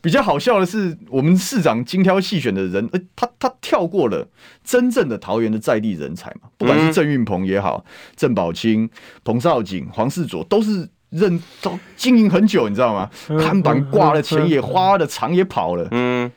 [0.00, 4.28] 比较好笑的是，我们市长精挑细选的人，呃，他他跳过了
[4.64, 7.84] 真正的桃园的在地人才嘛，不管是郑运鹏也好，
[8.16, 8.90] 郑宝清、
[9.24, 13.08] 彭少景、黄世佐，都是认都经营很久，你知道吗？
[13.40, 16.30] 看板挂了，钱也花了，厂也跑了，嗯，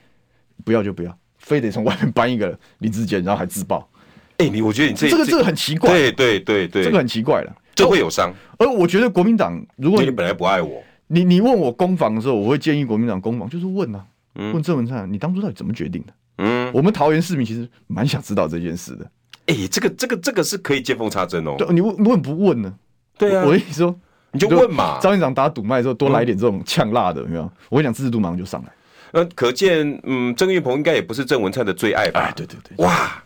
[0.63, 3.89] 不要就不要，非得从外面搬一个林志坚，然后还自爆。
[4.38, 8.34] 哎，你我觉得你这这个这个很奇怪，对对对对，这个很奇怪了，这会有伤。
[8.58, 16.13] 而我觉得国民党，如果你本来不爱我，你你问我攻防的时候，我会建议国民党攻防，就是问啊，问郑文灿，你当初到底怎么决定的？
[16.39, 19.10] 嗯，我们桃园市民其实蛮想知道这件事的。
[19.45, 21.56] 哎，这个这个这个是可以见缝插针哦。
[21.58, 22.74] 对，你问问不问呢？
[23.17, 23.95] 对啊，我跟你说，
[24.32, 25.00] 你就问嘛。
[25.00, 27.50] 张院长打赌麦的时候，多来一点这种呛辣的，有没有？
[27.69, 28.69] 我跟你讲，支持度马上就上来。
[29.13, 32.21] 那可见，嗯，郑运鹏应该也不是郑文灿的最爱吧？
[32.21, 33.24] 哎，对对对，哇。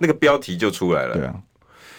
[0.00, 1.34] 那个标题就出来了，对啊，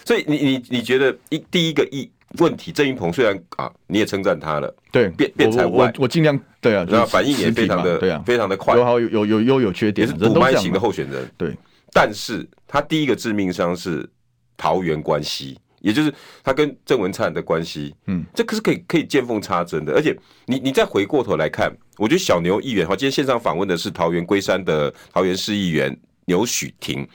[0.03, 2.09] 所以你你你觉得一第一个一
[2.39, 11.55] 问题，郑云鹏虽然啊，你也称赞他了，对，变变才我，我尽量对啊，然后反应也非常的对啊，非常的快，有好有有有优有缺点，也是补麦型的候选人，对。
[11.93, 14.09] 但是他第一个致命伤是
[14.55, 19.93] 桃园关系，也就是他跟郑文灿的关系，嗯，这可是可以可以见缝插针的。
[19.93, 25.93] 而且你你再回过头来看，我觉得小牛议员哈，今天线上访问的是桃园龟山的桃园市议员
[26.27, 27.05] 牛煦庭，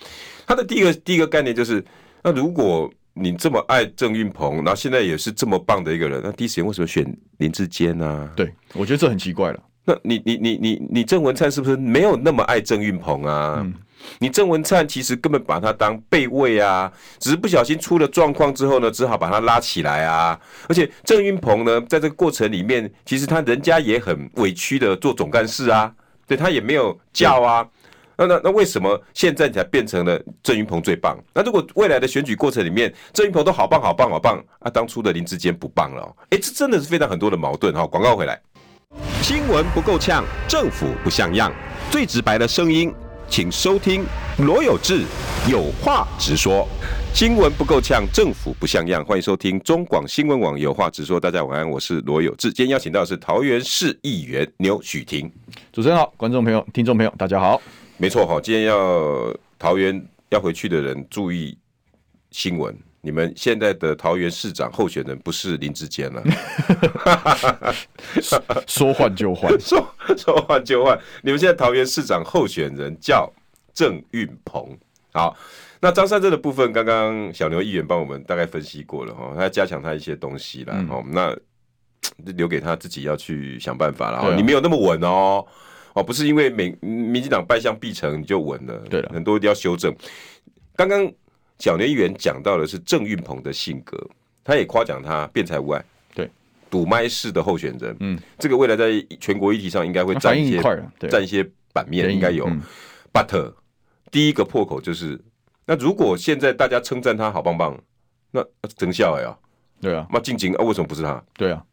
[0.46, 1.84] 他的第一个第一个概念就是，
[2.22, 7.04] 那如果你这么爱郑运鹏，然后现在也是这么棒的一个人，那第一时间为什么选
[7.38, 8.30] 林志坚呢？
[8.36, 9.60] 对，我觉得这很奇怪了。
[9.84, 13.56] 那你你你你你郑文灿是不是没有那么爱郑运鹏啊？
[13.58, 13.74] 嗯
[14.18, 20.38] 你郑文灿其实根本把他当备位啊，只是不小心出了状况之后呢，只好把他拉起来啊。
[20.68, 25.92] 而且郑运鹏呢，在这个过程里面，其实他人家也很委屈的做总干事啊，
[26.26, 27.66] 对他也没有叫啊。
[28.16, 31.18] 那那那为什么现在才变成了郑云鹏最棒？
[31.34, 37.86] 那如果未来的选举过程里面，郑云鹏都好棒好棒好棒啊，当初的林志坚不棒了，哎，这真的是非常很多的矛盾哈。
[37.86, 38.40] 广告回来，
[39.22, 41.52] 新闻不够呛，政府不像样，
[41.90, 42.92] 最直白的声音。
[43.28, 44.04] 请收听
[44.38, 45.02] 罗有志
[45.50, 46.64] 有话直说，
[47.12, 49.04] 新闻不够呛，政府不像样。
[49.04, 51.18] 欢迎收听中广新闻网有话直说。
[51.18, 52.52] 大家晚安，我是罗有志。
[52.52, 55.28] 今天邀请到的是桃园市议员牛许婷。
[55.72, 57.60] 主持人好，观众朋友、听众朋友，大家好。
[57.98, 61.56] 没错哈，今天要桃园要回去的人注意
[62.30, 62.76] 新闻。
[63.00, 66.22] 你们现在的桃园市长候选人不是林志坚了，
[68.66, 70.98] 说换就换， 说说换就换。
[71.22, 73.32] 你们现在桃园市长候选人叫
[73.72, 74.76] 郑运鹏。
[75.12, 75.34] 好，
[75.80, 80.74] 那张善政的部分，刚刚小牛议员帮我们大概分析过了哈，他要加强他一些东西了。
[80.90, 81.34] 哦、嗯，那
[82.34, 84.18] 留给他自己要去想办法了。
[84.18, 85.46] 啊、你没有那么稳哦，
[85.96, 89.92] 哦，不是因为民民进党败相必成你就稳了，对了，很多要修正。
[90.76, 91.12] 刚刚。
[91.58, 93.96] 小牛议员讲到的是郑运鹏的性格，
[94.44, 95.82] 他也夸奖他辩才无碍，
[96.14, 96.30] 对，
[96.68, 100.60] 赌麦式的候选人，嗯，这个未来在全国议题上应该会占一些
[101.08, 102.46] 占一些版面，应该有。
[102.50, 102.60] 嗯、
[103.10, 103.54] But
[104.10, 105.18] 第一个破口就是，
[105.64, 107.74] 那如果现在大家称赞他好棒棒，
[108.32, 108.44] 那
[108.76, 109.34] 真笑呀，
[109.80, 111.24] 对啊，那静静啊，为什么不是他？
[111.38, 111.64] 对啊，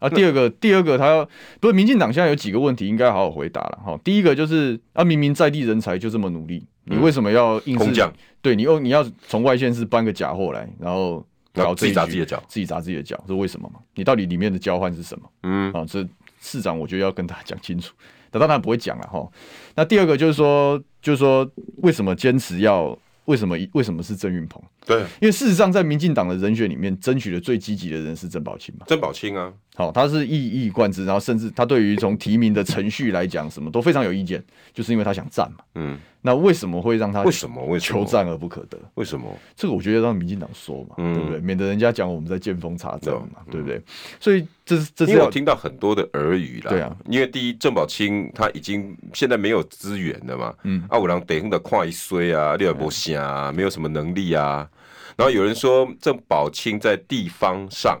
[0.00, 1.28] 啊，第二个第二个他要
[1.60, 6.66] 不是民进党现在有几个问题应该好好回答了哈，第一个就是啊，明明在地人才就这么努力。
[6.84, 8.10] 你为什么要硬是？
[8.42, 13.78] 对你又你要从外县市搬个假货来，然后搞自己砸自己的脚，自己砸自己的脚，是为什么嘛？
[13.94, 15.30] 你到底里面的交换是什么？
[15.42, 16.04] 嗯啊，这
[16.40, 17.94] 市长我觉得要跟大家讲清楚，
[18.30, 19.28] 但当然不会讲了哈。
[19.76, 21.48] 那第二个就是说，就是说
[21.82, 22.98] 为什么坚持要？
[23.26, 23.56] 为什么？
[23.74, 24.60] 为什么是郑运鹏？
[24.84, 28.84] 对，因为事实上，在民进党的人选里面，争取的最积极的人是郑宝清嘛。
[28.88, 34.42] 郑宝清啊，好，他是一以贯之，然后甚至他对于从提名的程序来讲，什么都非常有意见，
[34.74, 35.64] 就是因为他想战嘛。
[35.76, 38.76] 嗯，那为什么会让他为什么为求战而不可得？
[38.96, 39.26] 为什么？
[39.56, 41.40] 这个我觉得让民进党说嘛，对不对？
[41.40, 43.80] 免得人家讲我们在见缝插针嘛，对不对？
[44.18, 46.70] 所以这是这是我听到很多的耳语啦。
[46.70, 50.52] 对啊，因为第一，郑宝清他已经现在没有资源了嘛。
[50.64, 54.68] 嗯，啊，五郎得空的跨一衰啊，六百波啊，没有什么能力啊。
[55.16, 57.98] 然后有人说郑宝清在地方上，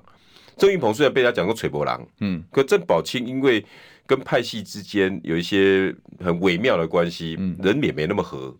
[0.60, 3.64] 郑云鹏虽然被他讲过“吹波郎”，嗯，可郑宝清因为
[4.06, 5.92] 跟派系之间有一些
[6.22, 8.54] 很微妙的关系，嗯，人也没那么和。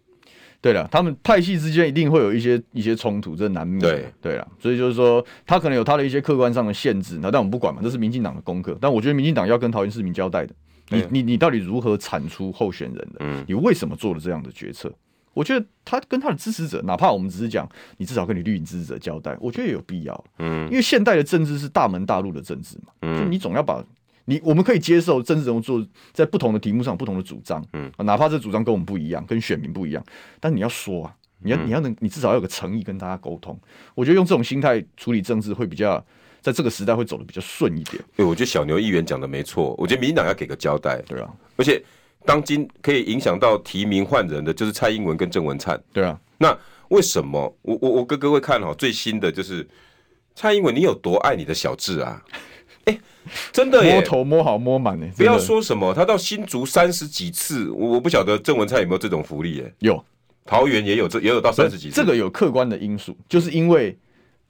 [0.63, 3.81] 对了，他们派系之间一定会有一些一些冲突，这难免。
[3.81, 8.77] 对对了，所以就是说他可能有他的一些客观上的限制，那但我们不管嘛，这是民进党的功课。
[8.81, 10.55] 但我觉得民进党要跟桃园市民交代的，
[10.91, 13.17] 你你你到底如何产出候选人的？
[13.21, 14.93] 嗯，你为什么做了这样的决策？
[15.33, 20.25] 我觉得他跟他的支持者，哪怕我们只是讲，你至少跟你绿营支持者交代，我觉得也有必要。
[20.39, 23.83] 嗯，因为现代的政治是大门大路的政治嘛，嗯，就你总要把
[24.25, 30.05] 你我们可以接受政治人物做在不同的题目上不同的主张，嗯，哪怕这主张跟我们不一样，跟选民不一样，
[30.41, 33.57] 但你要说啊，你要你要能，你至少要有个诚意跟大家沟通。
[33.95, 36.05] 我觉得用这种心态处理政治会比较，
[36.41, 38.03] 在这个时代会走的比较顺一点。
[38.17, 41.81] 对，我觉得小牛议员讲的没错，我觉得民进党要给个交代，对啊，而且。
[42.25, 45.81] 当今可以影响到提名换人的，就是蔡英文跟郑文灿。
[45.93, 46.57] 对啊，那
[46.89, 49.67] 为什么我我我跟各位看哈，最新的就是
[50.35, 52.23] 蔡英文，你有多爱你的小智啊？
[52.85, 53.01] 哎、欸，
[53.53, 55.07] 真的耶，摸头摸好摸满呢。
[55.17, 59.75] 不要说什么他到新竹三十几次，我我不晓得郑文灿有没有这种福利耶？
[59.81, 60.05] 有，
[60.45, 61.95] 桃园也有这也有到三十几次。
[61.97, 63.97] 这个有客观的因素，就是因为。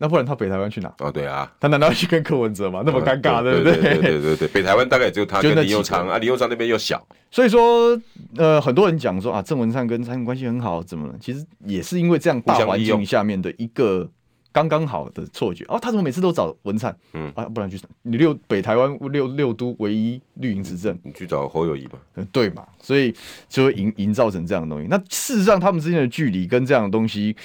[0.02, 0.90] 那不然他北台湾去哪？
[1.00, 2.82] 哦，对啊，他难道要去跟柯文哲吗？
[2.86, 3.76] 那么尴尬，对不对？
[3.76, 8.00] 对对对对，北台湾大概只有他跟林佑昌啊，林佑昌那边又小，所以说，
[8.38, 11.14] 呃，很多人讲说啊，郑文灿跟蔡英文关系很好，怎么了？
[11.20, 14.08] 其实也是因为这样大环境下面的一个
[14.52, 15.66] 刚刚好的错觉。
[15.68, 16.96] 哦，他怎么每次都找文灿？
[17.12, 21.98] 嗯啊，不然去你六北台湾六六都唯一绿营执政，你去找侯友谊吧？
[22.14, 22.66] 嗯，对嘛？
[22.80, 23.14] 所以
[23.50, 24.88] 就会营营造成这样的东西。
[24.88, 27.36] 那事实上，他们之间的距离跟这样的东西。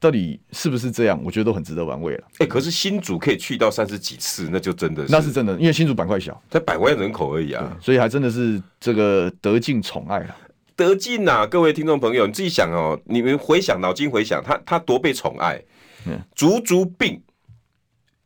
[0.00, 1.20] 到底是不是这样？
[1.24, 2.24] 我觉得都很值得玩味了。
[2.34, 10.36] 哎、欸，可是新竹可以去到三十几次，那就真的是那是真的，因为新竹板块小，才百万人口而已啊，所以还真的是这个得尽宠爱了。
[10.76, 15.60] 得尽呐，各位听众朋友，你自己想哦，你们回想脑筋回想，他他多被宠爱，
[16.06, 17.20] 嗯，足足病。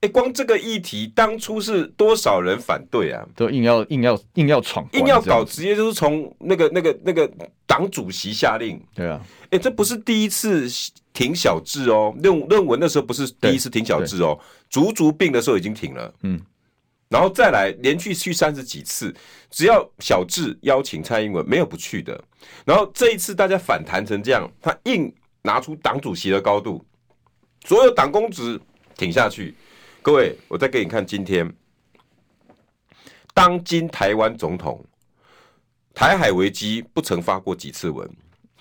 [0.02, 3.24] 哎，光这个议题当初是多少人反对啊？
[3.36, 7.30] 都硬要硬要硬要闯，硬要搞，直接就是从那个那个那个
[7.66, 8.78] 党主席下令。
[8.94, 9.18] 对啊，
[9.50, 10.68] 哎，这不是第一次
[11.12, 14.38] 停小智哦，论论文那时候不是第一次挺小智哦，
[14.70, 16.14] 足足病的时候已经挺了。
[16.22, 16.40] 嗯，
[17.08, 19.14] 然后再来连续去三十几次，
[19.50, 22.18] 只要小智邀请蔡英文，没有不去的。
[22.64, 26.84] 然后这一次大家反弹成这样，他硬拿出党主席的高度，
[27.64, 28.60] 所有党公职
[28.96, 29.54] 挺下去。
[30.00, 31.48] 各位，我再给你看今天，
[33.34, 34.84] 当今台湾总统，
[35.94, 38.08] 台海危机不曾发过几次文，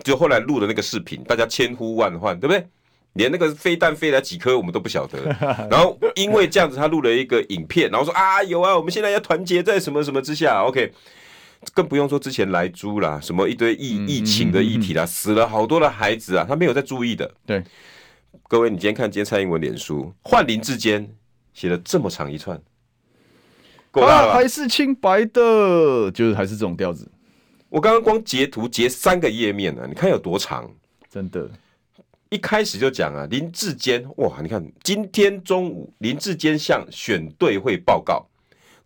[0.04, 2.66] 就后来录的那个视频，大家千呼万唤，对不对？
[3.14, 5.20] 连那个飞弹飞来几颗我们都不晓得。
[5.70, 10.64] 然后因为这样子，他录了一个影片，然后说啊有啊，我们现在要团结在什么什么之下。
[10.64, 10.92] OK，
[11.74, 17.30] 更不用说之前来猪啦，什么一堆疫疫情的议题啦，死了好多的孩子啊，他没有在注意的。
[17.46, 17.64] 对，
[18.48, 21.10] 各位，你今天看今天蔡英文脸书换林志坚。
[21.54, 22.58] 写了这么长一串，
[23.92, 24.34] 够大了吧？
[24.36, 27.12] 还是清白的，就是还是这种调子。
[27.72, 30.70] 我刚刚光截图截三个页面呢，你看有多长？
[31.10, 31.50] 真的，
[32.30, 38.28] 一开始就讲啊，林志坚哇，你看今天中午林志坚向选队会报告，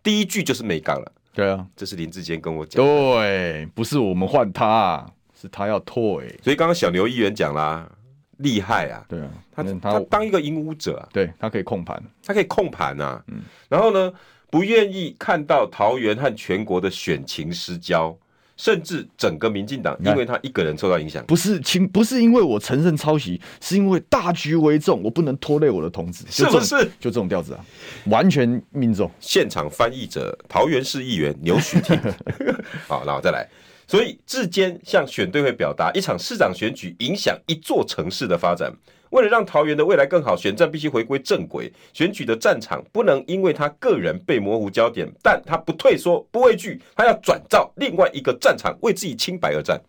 [0.04, 1.12] 第一句就是没杠了。
[1.34, 2.86] 对啊，这是林志坚跟我讲。
[2.86, 6.40] 对，不是我们换他，是他要退。
[6.44, 7.92] 所以刚刚小牛议员讲啦。
[8.40, 9.06] 厉害啊！
[9.08, 13.24] 对啊，他他当一个影武者啊，对他可以控盘，他可以控盘啊。
[13.30, 14.14] 嗯，然后呢，
[14.52, 18.14] 不愿意看到桃园和全国的选情失焦，
[18.58, 21.24] 甚至整个民进党因为他一个人受到影响。
[21.26, 26.76] 不是亲，不是因为我承认抄袭，是因为大局为重，我不能拖累我的同志，是不是？
[27.00, 27.66] 就这种调子啊，
[28.06, 29.10] 完全命中。
[29.20, 32.00] 现场翻译者桃园市议员牛许庭，
[32.88, 33.48] 好，然后再来。
[33.88, 38.74] 所以，智坚向选对会表达，一场市长选举影响一座城市的发展。
[39.16, 49.82] 为了让桃园的未来更好，选战必须回归正轨，选举的战场不能因为他个人被模糊焦点，但他不退缩、不畏惧，他要转造另外一个战场，为自己清白而战。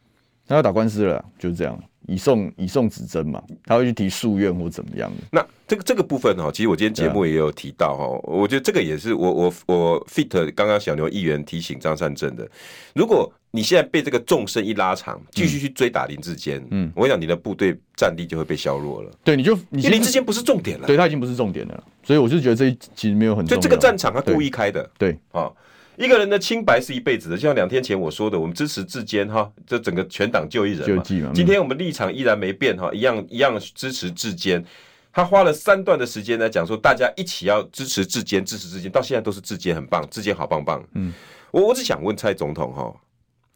[0.47, 1.77] 他要打官司了，就是这样。
[2.09, 5.25] 以送以送指针嘛，他会去提诉愿或怎么样的。
[5.33, 12.49] 那这个这个部分哈，其实我今天节目也有提到哈，啊、我觉得这个也是我我我 fit 刚刚小牛议员提醒张善政的。
[12.95, 19.11] 如果你现在被这个纵深一拉长，继续去追打林志坚，嗯，我跟你讲，你的部队战力就会被削弱了。
[19.25, 23.61] 对，你就你林志坚不是重点了，对他已经不是重点了，所以我就觉得这其实没有很重要。
[23.61, 25.51] 就这个战场他故意开的，对啊。
[25.97, 30.97] 一个人的清白是一辈子的，就像两天前我说的，我们支持志坚哈，这整个全党就一人嘛。
[30.97, 34.63] 嘛今天我们立场依然没变哈，一样一样支持志坚。
[35.11, 40.85] 他花了三段的时间来讲说，大家一起要支持志坚，支持志坚，到现在都是志坚很棒，志坚好棒棒。
[40.93, 41.11] 嗯，
[41.51, 42.95] 我我只想问蔡总统哈，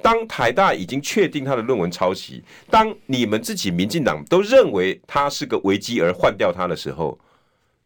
[0.02, 7.18] 当台大已经确定他的论文抄袭，当你们自己民进党都认为他是个危机而换掉他的时候。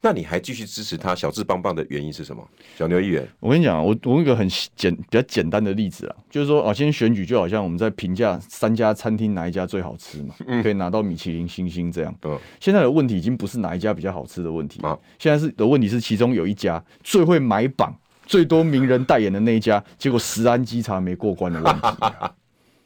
[0.07, 2.47] 那你还继续支持他小智棒棒的原因是什么？
[2.77, 4.47] 小牛议员，我跟你讲，我我用一个很
[4.77, 12.15] 简比较简单的例子啊，就是说啊，今天选举就好像我们在评价三家餐厅哪一家最好吃嘛，嗯、可以拿到米其林星星这样。
[12.25, 22.33] 嗯，现在的问题已经不是哪一家比较好吃的问题，啊，现在是的问题是其中有一家最会买榜、最多名人代言的那一家，结果食安稽查没过关的问题，啊。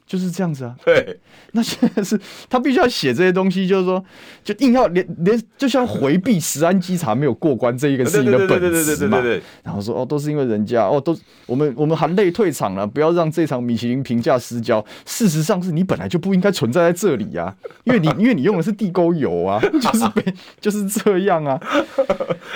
[0.09, 1.19] 就是这样子啊，对，
[1.51, 2.19] 那现在是
[2.49, 4.03] 他必须要写这些东西，就是说，
[4.43, 9.21] 就硬要连连，就像回避食安稽查没有过关这一个事情的本质嘛。
[9.61, 11.15] 然后说哦，都是因为人家哦，都
[11.45, 14.83] 我们我们含泪退场了，不要让这场米其林评价失焦。
[15.05, 21.61] 事实上是你本来就不应该存在在这里呀，因为你 因为你用的是地沟油啊， 就是被就是这样啊，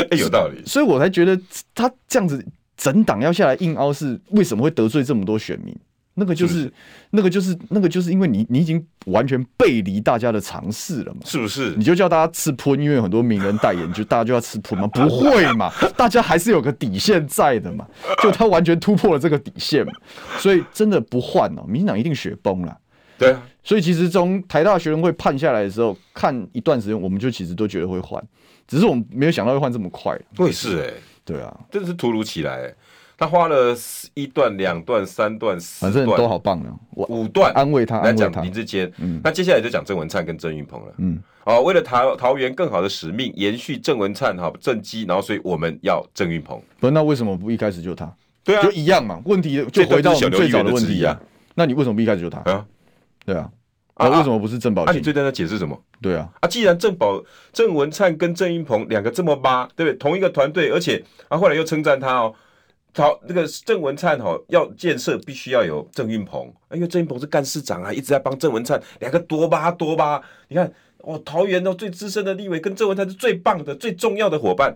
[0.09, 1.39] 哎，有道理，所以我才觉得
[1.75, 2.43] 他这样子
[2.77, 5.75] 整党要下来硬凹，是为什么会得罪这么多选民？
[6.15, 6.71] 那个就是，
[7.09, 11.21] 那个就是，那个就是因为你，你已经完全背离大家的常识了嘛？
[11.25, 11.73] 是不是？
[11.75, 14.85] 你就叫大家吃喷，因为很多名人代言，就大家就要吃喷吗？
[14.93, 15.71] 不会嘛？
[15.97, 17.87] 大家还是有个底线在的嘛？
[18.21, 19.91] 就他完全突破了这个底线嘛？
[20.37, 22.77] 所以真的不换哦，民进党一定雪崩了。
[23.17, 28.23] 对啊，所以其实从台大学生会判下来的时候，看一段时间，我们就其实都觉得会换，
[28.67, 30.15] 只是我们没有想到会换这么快。
[30.35, 30.93] 对，是哎，
[31.25, 32.73] 对啊，真的是突如其来。
[33.15, 33.73] 他花了
[34.15, 38.91] 一段、两段、三段、四段，反正都好棒的，五段安慰他，来讲林志坚。
[38.97, 40.93] 嗯，那接下来就讲郑文灿跟郑云鹏了。
[40.97, 46.61] 嗯，哦，为了桃桃园更好的使命，延续郑文灿哈政绩，然后所以我们要郑云鹏。
[46.79, 48.11] 不，那为什么不一开始就他？
[48.43, 49.21] 对啊，就一样嘛。
[49.25, 51.17] 问题就回到我们最早的问题啊。
[51.53, 52.39] 那你为什么不一开始就他？
[52.51, 52.65] 啊，
[53.23, 53.49] 对啊。
[53.95, 54.93] 啊，为什么不是郑宝清？
[54.93, 55.79] 啊，你最在那解释什么？
[56.01, 59.93] 对啊，啊，既然郑宝郑文灿跟郑运鹏两个这么巴，对不对？
[59.97, 62.33] 同一个团队，而且啊，后来又称赞他哦，
[62.95, 74.75] 好，那个郑文灿哦，要建设必须要有郑运鹏，因为郑运鹏是干事长啊，一直在帮郑文灿，两个多巴多巴，你看哦，桃园哦最资深的立委跟郑文灿是最棒的、最重要的伙伴，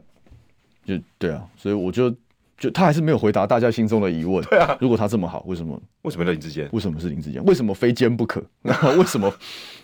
[0.85, 2.13] 就对啊，所以我就。
[2.57, 4.43] 就他还是没有回答大家心中的疑问。
[4.45, 5.79] 对啊，如果他这么好，为什么？
[6.01, 6.67] 为什么林志坚？
[6.71, 7.43] 为什么是林志坚？
[7.45, 8.43] 为什么非奸不可？
[8.97, 9.31] 为什么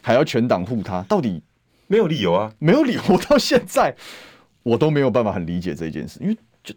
[0.02, 1.02] 还要全党护他？
[1.04, 1.42] 到底
[1.88, 2.52] 没有理由啊？
[2.58, 3.02] 没有理由。
[3.10, 3.96] 我到现在
[4.64, 6.74] 我都没有办法很理解这件事，因为就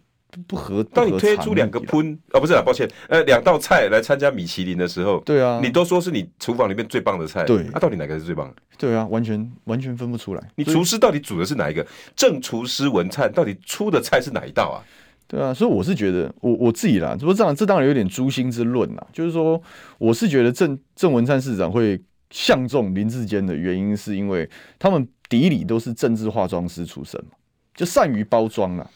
[0.47, 0.85] 不合。
[0.85, 8.57] 当你推出两个喷啊、哦，不是啊，抱歉，呃，两道菜来参加米其林的时候，对啊，你都说是你厨房里面最棒的菜，对，那、啊、到底哪个是最棒的？
[8.77, 10.43] 对啊，完全完全分不出来。
[10.57, 11.87] 你厨师到底煮的是哪一个？
[12.15, 14.85] 正厨师文灿到底出的菜是哪一道啊？
[15.29, 19.07] 对啊，所以我是觉得，我我自己啦，不过这样，这当然有点诛心之论啦。
[19.13, 19.61] 就是说，
[19.99, 22.01] 我是觉得郑郑文灿市长会
[22.31, 24.49] 相中林志坚的原因，是因为
[24.79, 27.33] 他们底里都是政治化妆师出身嘛，
[27.75, 28.89] 就善于包装啦。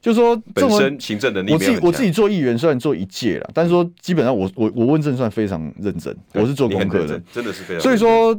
[0.00, 7.80] 就是说，本身行政能力，我自己我自己做议员，虽然做一届了，但是说基本上我我我问政算非常认真，我是做功课的，真的是非常。
[7.82, 8.38] 所以说，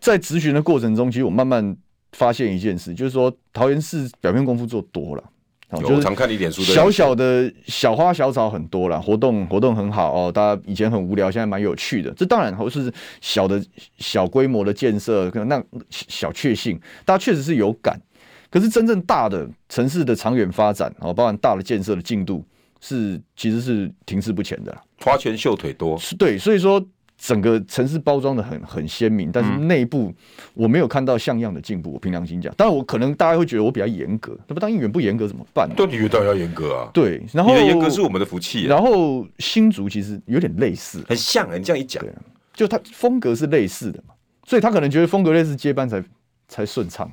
[0.00, 1.76] 在咨询的过程中，其实我慢慢
[2.12, 5.24] 发现一件事，就是说桃园市表面功夫做多了。
[5.70, 10.30] 我常看你脸书，小小的小花小草很多啦，活动活动很好哦。
[10.30, 12.10] 大家以前很无聊，现在蛮有趣的。
[12.12, 13.60] 这当然都是小的
[13.98, 18.00] 小规模的建设，可能那小确幸，大家确实是有感。
[18.48, 22.44] 可是真正大的城市的长远发展，哦，包含大的建设的进度，
[22.80, 24.76] 是其实是停滞不前的。
[25.00, 26.84] 花拳绣腿多，是对，所以说。
[27.18, 30.12] 整个城市包装的很很鲜明，但是内部
[30.52, 31.92] 我没有看到像样的进步。
[31.92, 35.74] 我凭良心讲，当然我可能大家会觉得我比较严格，那么当议员不严格怎么办呢？
[35.76, 36.90] 对，议员当然要严格啊。
[36.92, 38.64] 对，然后严格是我们的福气。
[38.64, 41.56] 然后新竹其实有点类似，很像啊。
[41.56, 42.04] 你这样一讲，
[42.52, 44.14] 就他风格是类似的嘛，
[44.46, 46.02] 所以他可能觉得风格类似接班才
[46.48, 47.10] 才顺畅。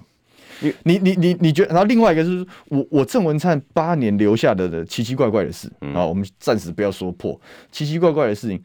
[0.59, 1.69] 你你你你你觉得？
[1.69, 7.39] 然后另外一个是我我郑文灿八年留下的的奇奇怪怪的事啊，我们暂时不要说破
[7.71, 8.61] 奇奇怪怪的事情。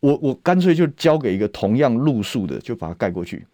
[0.00, 3.46] 我我干脆就交给一个同样路数的，就把它盖过去，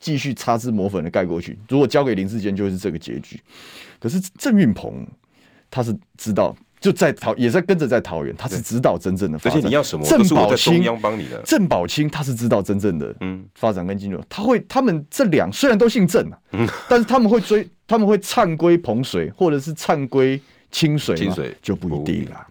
[0.00, 1.56] 继续擦脂抹粉的盖过去。
[1.68, 3.40] 如果交给林志坚，就是这个结局。
[4.00, 5.06] 可是郑运鹏
[5.70, 9.58] 他是知道，就在桃，也在跟着在桃园，他是知道真正的发展。
[9.58, 10.04] 而且你要什么？
[10.04, 11.40] 郑宝清帮你的。
[11.44, 14.20] 郑宝清他是知道真正的嗯发展跟进入。
[14.28, 20.40] 他会，他们这两虽然都姓郑啊，嗯，但是他们会追，他们会唱归彭水，或者是唱归
[20.72, 22.46] 清水，清水就不一定了。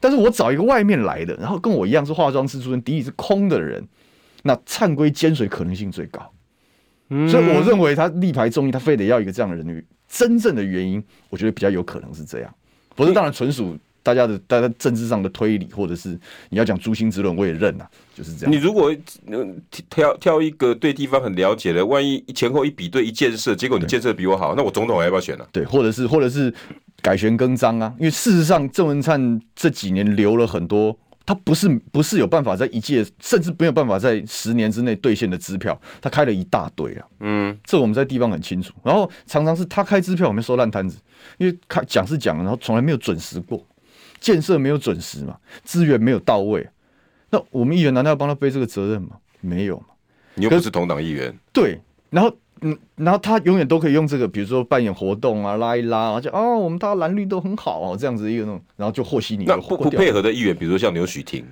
[0.00, 3.86] 但是我找一个外面来的，然后跟我一样是化妆师出身，底里是空的人，
[4.42, 6.32] 那灿归尖水可能性最高。
[7.10, 9.84] 嗯，所以我认为他力排众议，他非得要一个这样的人。
[10.06, 12.54] 真正的原因，我觉得比较有可能是这样。
[12.94, 16.18] 不是，当然纯属大家的大家政治上的推理，或者是
[16.48, 18.52] 你要讲诛心之论，我也认啊，就是这样。
[18.52, 18.94] 你如果
[19.90, 25.46] 挑挑一个对地方很了解的，万一前后一比对一建设，结果你建设比我好，那我总统还要不要选呢？
[25.52, 26.52] 对，或者是或者是。
[27.00, 27.94] 改弦更张啊！
[27.98, 37.06] 因为事实上，郑文灿这几年留了很多，他不是不是有办法在一届，甚至没有办法在十年之内兑现的支票，他开了一大堆啊。
[37.20, 38.74] 嗯，这我们在地方很清楚。
[38.82, 40.98] 然后常常是他开支票，我们收烂摊子，
[41.38, 43.64] 因为开讲是讲，然后从来没有准时过，
[44.18, 46.68] 建设没有准时嘛，资源没有到位。
[47.30, 49.10] 那我们议员难道要帮他背这个责任吗？
[49.40, 49.86] 没有嘛。
[50.34, 51.32] 你又不是同党议员。
[51.52, 51.80] 对，
[52.10, 52.36] 然后。
[52.62, 59.44] 嗯，然后他永远都可以用这个，比如说扮演活动啊，拉一拉，而且哦，我们大家蓝绿都很好哦，这样子一个那种，然后就和稀泥。
[59.46, 61.44] 那不不配合的议员，比如说像刘许婷，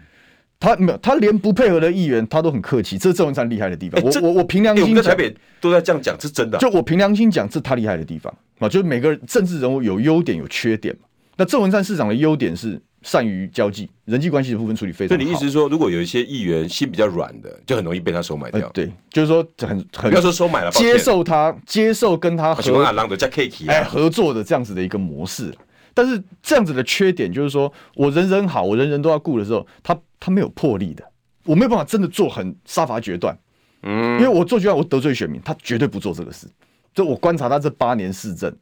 [0.59, 4.01] 他没有，他连不配合的议员，他都很客气，这是郑文灿厉害的地方。
[4.01, 6.61] 欸、我我我凭良心讲，欸、在台北都在这样讲，是真的、啊。
[6.61, 11.09] 就我凭良心讲，这是他厉害的地方啊，就是每个政治人物有优点有缺点嘛。
[11.37, 12.81] 那郑文灿市长的优点是。
[13.07, 15.23] 善于交际、人际关系的部分处理非常好。
[15.23, 18.67] 所以你意思是说，如果有一些议员心比较软的，就很容易被他收买掉。
[18.67, 25.55] 呃、对，就是说很很不要说收买了，接受他接受跟他合作哎、啊欸、合作的这样子的一个模式。
[25.95, 31.05] 但是这样子的缺点就是说，我人人好，我人人都要顾的时候，他他没有魄力的，
[31.45, 33.39] 我没有办法真的做很杀伐决断。
[33.83, 36.49] 嗯，因为我做决断，我得罪选民，他绝对不做这个事。
[36.93, 38.53] 就我观察他这八年市政，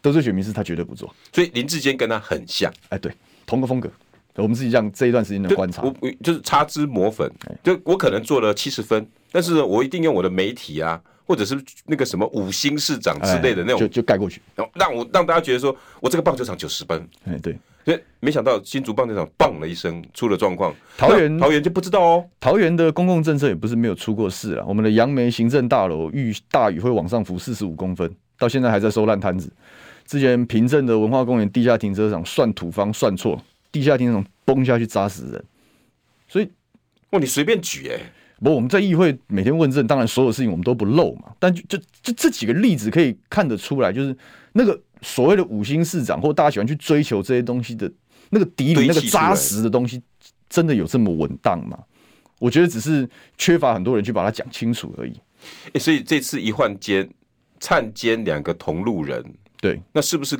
[0.00, 1.12] 得罪选民是他绝对不做。
[1.32, 2.72] 所以林志坚跟他很像。
[2.88, 3.12] 哎，对。
[3.50, 3.90] 同个风格，
[4.36, 5.92] 我们自己这样这一段时间的观察，我
[6.22, 7.30] 就是擦脂抹粉，
[7.62, 29.50] 就我可能做了七十分，但是我一定用我的媒体啊，或者是那个什么五星市长之类的那种，就就盖过去，然后让我让大家觉得说我这个棒球场九十分，哎对，所以没想到新竹棒球场棒了一声出了状况，桃园桃园就不知道哦，桃园的公共政策也不是没有出过事了，我们的杨梅行政大楼遇大雨会往上浮四十五公分，到现在还在收烂摊子。
[30.10, 33.40] 之前平镇的文化公园地下停车场算土方算错，
[33.70, 35.44] 地下停车场崩下去砸死人，
[36.26, 36.50] 所以，
[37.10, 41.32] 哇，你随便举哎、欸，不，我们在议会每天问政，当然所有事情我们都不漏嘛。
[41.38, 44.16] 但就就就这几个例子可以看得出来，就是
[44.54, 47.88] 那个所谓的五星市长，或大家喜欢去追求这些东西的
[48.30, 50.02] 那个底里那个扎实的东西，
[50.48, 51.78] 真的有这么稳当吗？
[52.40, 53.08] 我觉得只是
[53.38, 55.12] 缺乏很多人去把它讲清楚而已。
[55.74, 57.08] 欸，所以这次一换监，
[57.60, 59.24] 灿监两个同路人，
[59.60, 60.38] 对，那是不是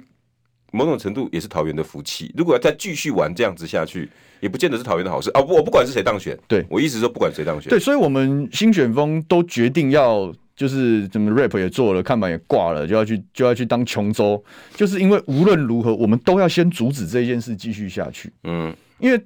[0.73, 2.33] 某种程度也是桃园的福气？
[2.37, 4.09] 如果要再继续玩这样子下去，
[4.41, 5.41] 也不见得是桃园的好事啊！
[5.41, 14.43] 我不管是谁当选，对，我一直说不管谁当选，对，所以我们新选风都决定要就是怎么 rap 也做了，看板也挂了，就要去就要去当琼州，
[14.75, 18.33] 就是因为无论如何，我们都要先阻止这件事继续下去。
[18.45, 19.21] 嗯，因为。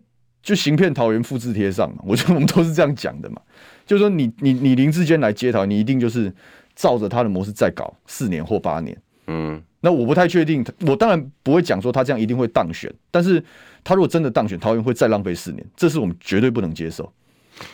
[0.44, 3.40] 就行骗桃园复制贴上嘛， 我觉得我们都是这样讲的嘛。
[3.86, 6.30] 就是说你，你你你林志坚来接桃，你一定就是
[6.76, 8.94] 照着他的模式再搞四年或八年。
[9.26, 13.44] 嗯，那我不太确定，我当然不会讲说他这样一定会当选，但是
[13.84, 17.12] 他如果真的当选，桃园会再浪费四年，这是我们绝对不能接受。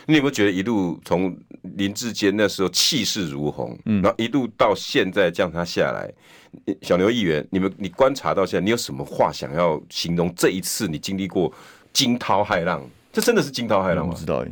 [0.05, 1.33] 你有没有觉得一路从
[1.77, 6.11] 林志坚那时候气势如虹，嗯，然后一路到现在这样他下来，
[6.81, 11.49] 小牛议员，你们你观察到现在，你有什么话想要形容这一次你经历过？
[11.93, 12.81] 惊涛骇浪，
[13.11, 14.13] 这真的是惊涛骇浪吗？
[14.13, 14.45] 我知道，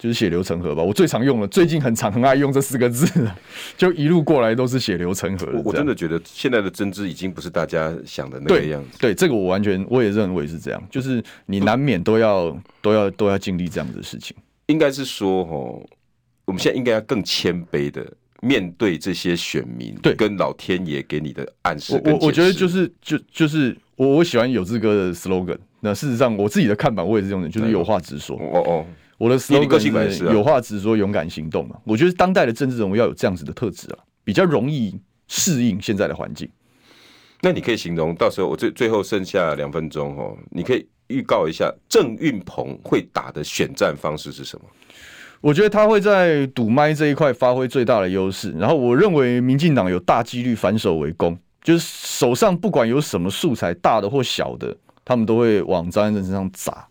[0.00, 0.82] 就是血流成河吧。
[0.82, 3.06] 我最常用了，最近很常很爱用这四个字，
[3.76, 5.46] 就一路过来都是血流成河。
[5.62, 8.98] 我真的觉得现在的政治已经不是大家想的那个样子。
[8.98, 14.34] 对，对，这个我完全我也认为是这样，就是你难免都要都要都要经历这样子的事情。
[14.68, 15.86] 应该是说，哦，
[16.46, 18.02] 我们现在应该要更谦卑的
[18.40, 22.00] 面对这些选民，对，跟老天爷给你的暗示。
[22.06, 25.58] 我我觉得就是就就是我我喜欢有志哥的 slogan。
[25.82, 28.36] 那事实上，我自己的看法，我也是这种人，就是有话直说。
[28.36, 28.86] 哦哦，
[29.20, 31.76] 我的 slogan 是有话直说，勇敢行动嘛。
[31.84, 34.98] 我觉得当代的政治人物要有这样子的特质啊，比较容易
[35.28, 36.48] 适应现在的环境。
[37.42, 44.64] 那你可以形容，到时候我最最后剩下两分钟哦，你可以预告一下郑运鹏会打的选战方式是什么？
[45.42, 54.74] 我觉得他会在堵麦这一块发挥最大的优势，然后我认为民进党有大几率反手为攻，就是手上不管有什么素材，大的或小的。
[55.02, 56.86] 他们都会往张安正身上砸。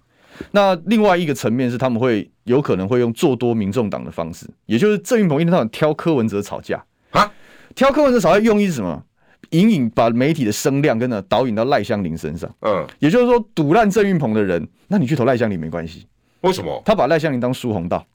[0.51, 7.31] 那另外一个层面是，他们会有可能会用做多民众党的方式，也就是郑运鹏一天到晚挑柯文哲吵架啊，
[7.75, 9.03] 挑柯文哲吵架用意是什么？
[9.51, 12.47] 隐隐把媒体的声量跟着导引到赖香伶身上。
[12.61, 16.05] 嗯，也就是说，赌烂郑运鹏的人，那你去投赖香伶没关系。
[16.41, 16.79] 为什么？
[16.85, 18.05] 他把赖香伶当疏洪道，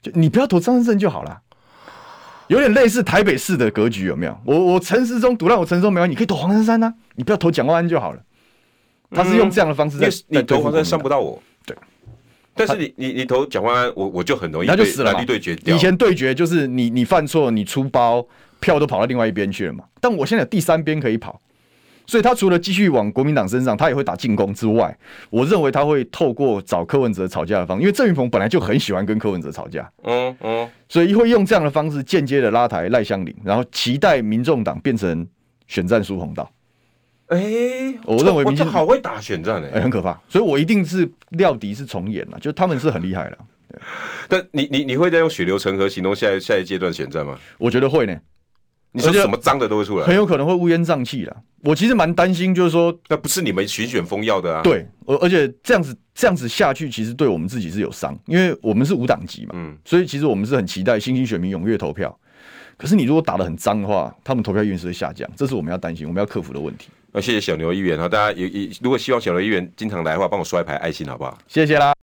[0.00, 1.40] 就你不要投张安正就好了。
[2.46, 4.38] 有点类似台北市的格局，有没有？
[4.44, 8.22] 我我陈时中赌烂我陈时中没关系，你可以投黄珊珊呐，你不要投蒋万安就好了。
[9.10, 11.42] 他是用这样的方式在，你投黄珊珊伤不到我，对。
[12.56, 15.22] 但是你你你投蒋万安，我我就很容易，他就死了嘛。
[15.24, 18.26] 对决，以前对决就是你你犯错，你出包，
[18.60, 19.84] 票都跑到另外一边去了嘛。
[20.00, 21.40] 但我现在有第三边可以跑，
[22.06, 24.96] 所以他除了继续往国民党身上，他也会打进攻之外，
[25.28, 35.26] 我认为他会透过找柯文哲吵架的方，因为郑云鹏本来就很喜欢跟柯文哲吵架，嗯嗯，所以会用这样的方式间接的拉抬赖香林，然后期待民众党变成
[35.66, 36.50] 选战输红道。
[37.26, 43.38] 哎、欸，我认为民进党好会打选战哎、欸，很可怕，所以我一定是料敌是重演了，就他们是很厉害了。
[44.28, 47.38] 但你你你会再用血流成河形容下一下一阶段选战吗？
[47.58, 48.16] 我觉得会呢。
[48.92, 51.36] 你说什么脏的都会出来，很有可能会乌烟瘴气了。
[51.64, 54.62] 我其实蛮担心，就是说那不是你们选选风要的啊。
[54.62, 62.18] 对，而而且这样子这样子下去，其实对我们自己是有伤，因为我们是无党籍嘛，嗯，所以其实我们是很期待新兴选民踊跃投票。
[62.78, 66.88] 可是你如果打的很脏的话，他们投票意愿是会下降，这是我们要担心、我们要克服的问题。
[67.16, 71.38] 那谢谢小牛议员啊，大家也也如果希望小牛议员经常来的话，帮我刷一排爱心好不好？
[71.48, 71.94] 谢谢啦。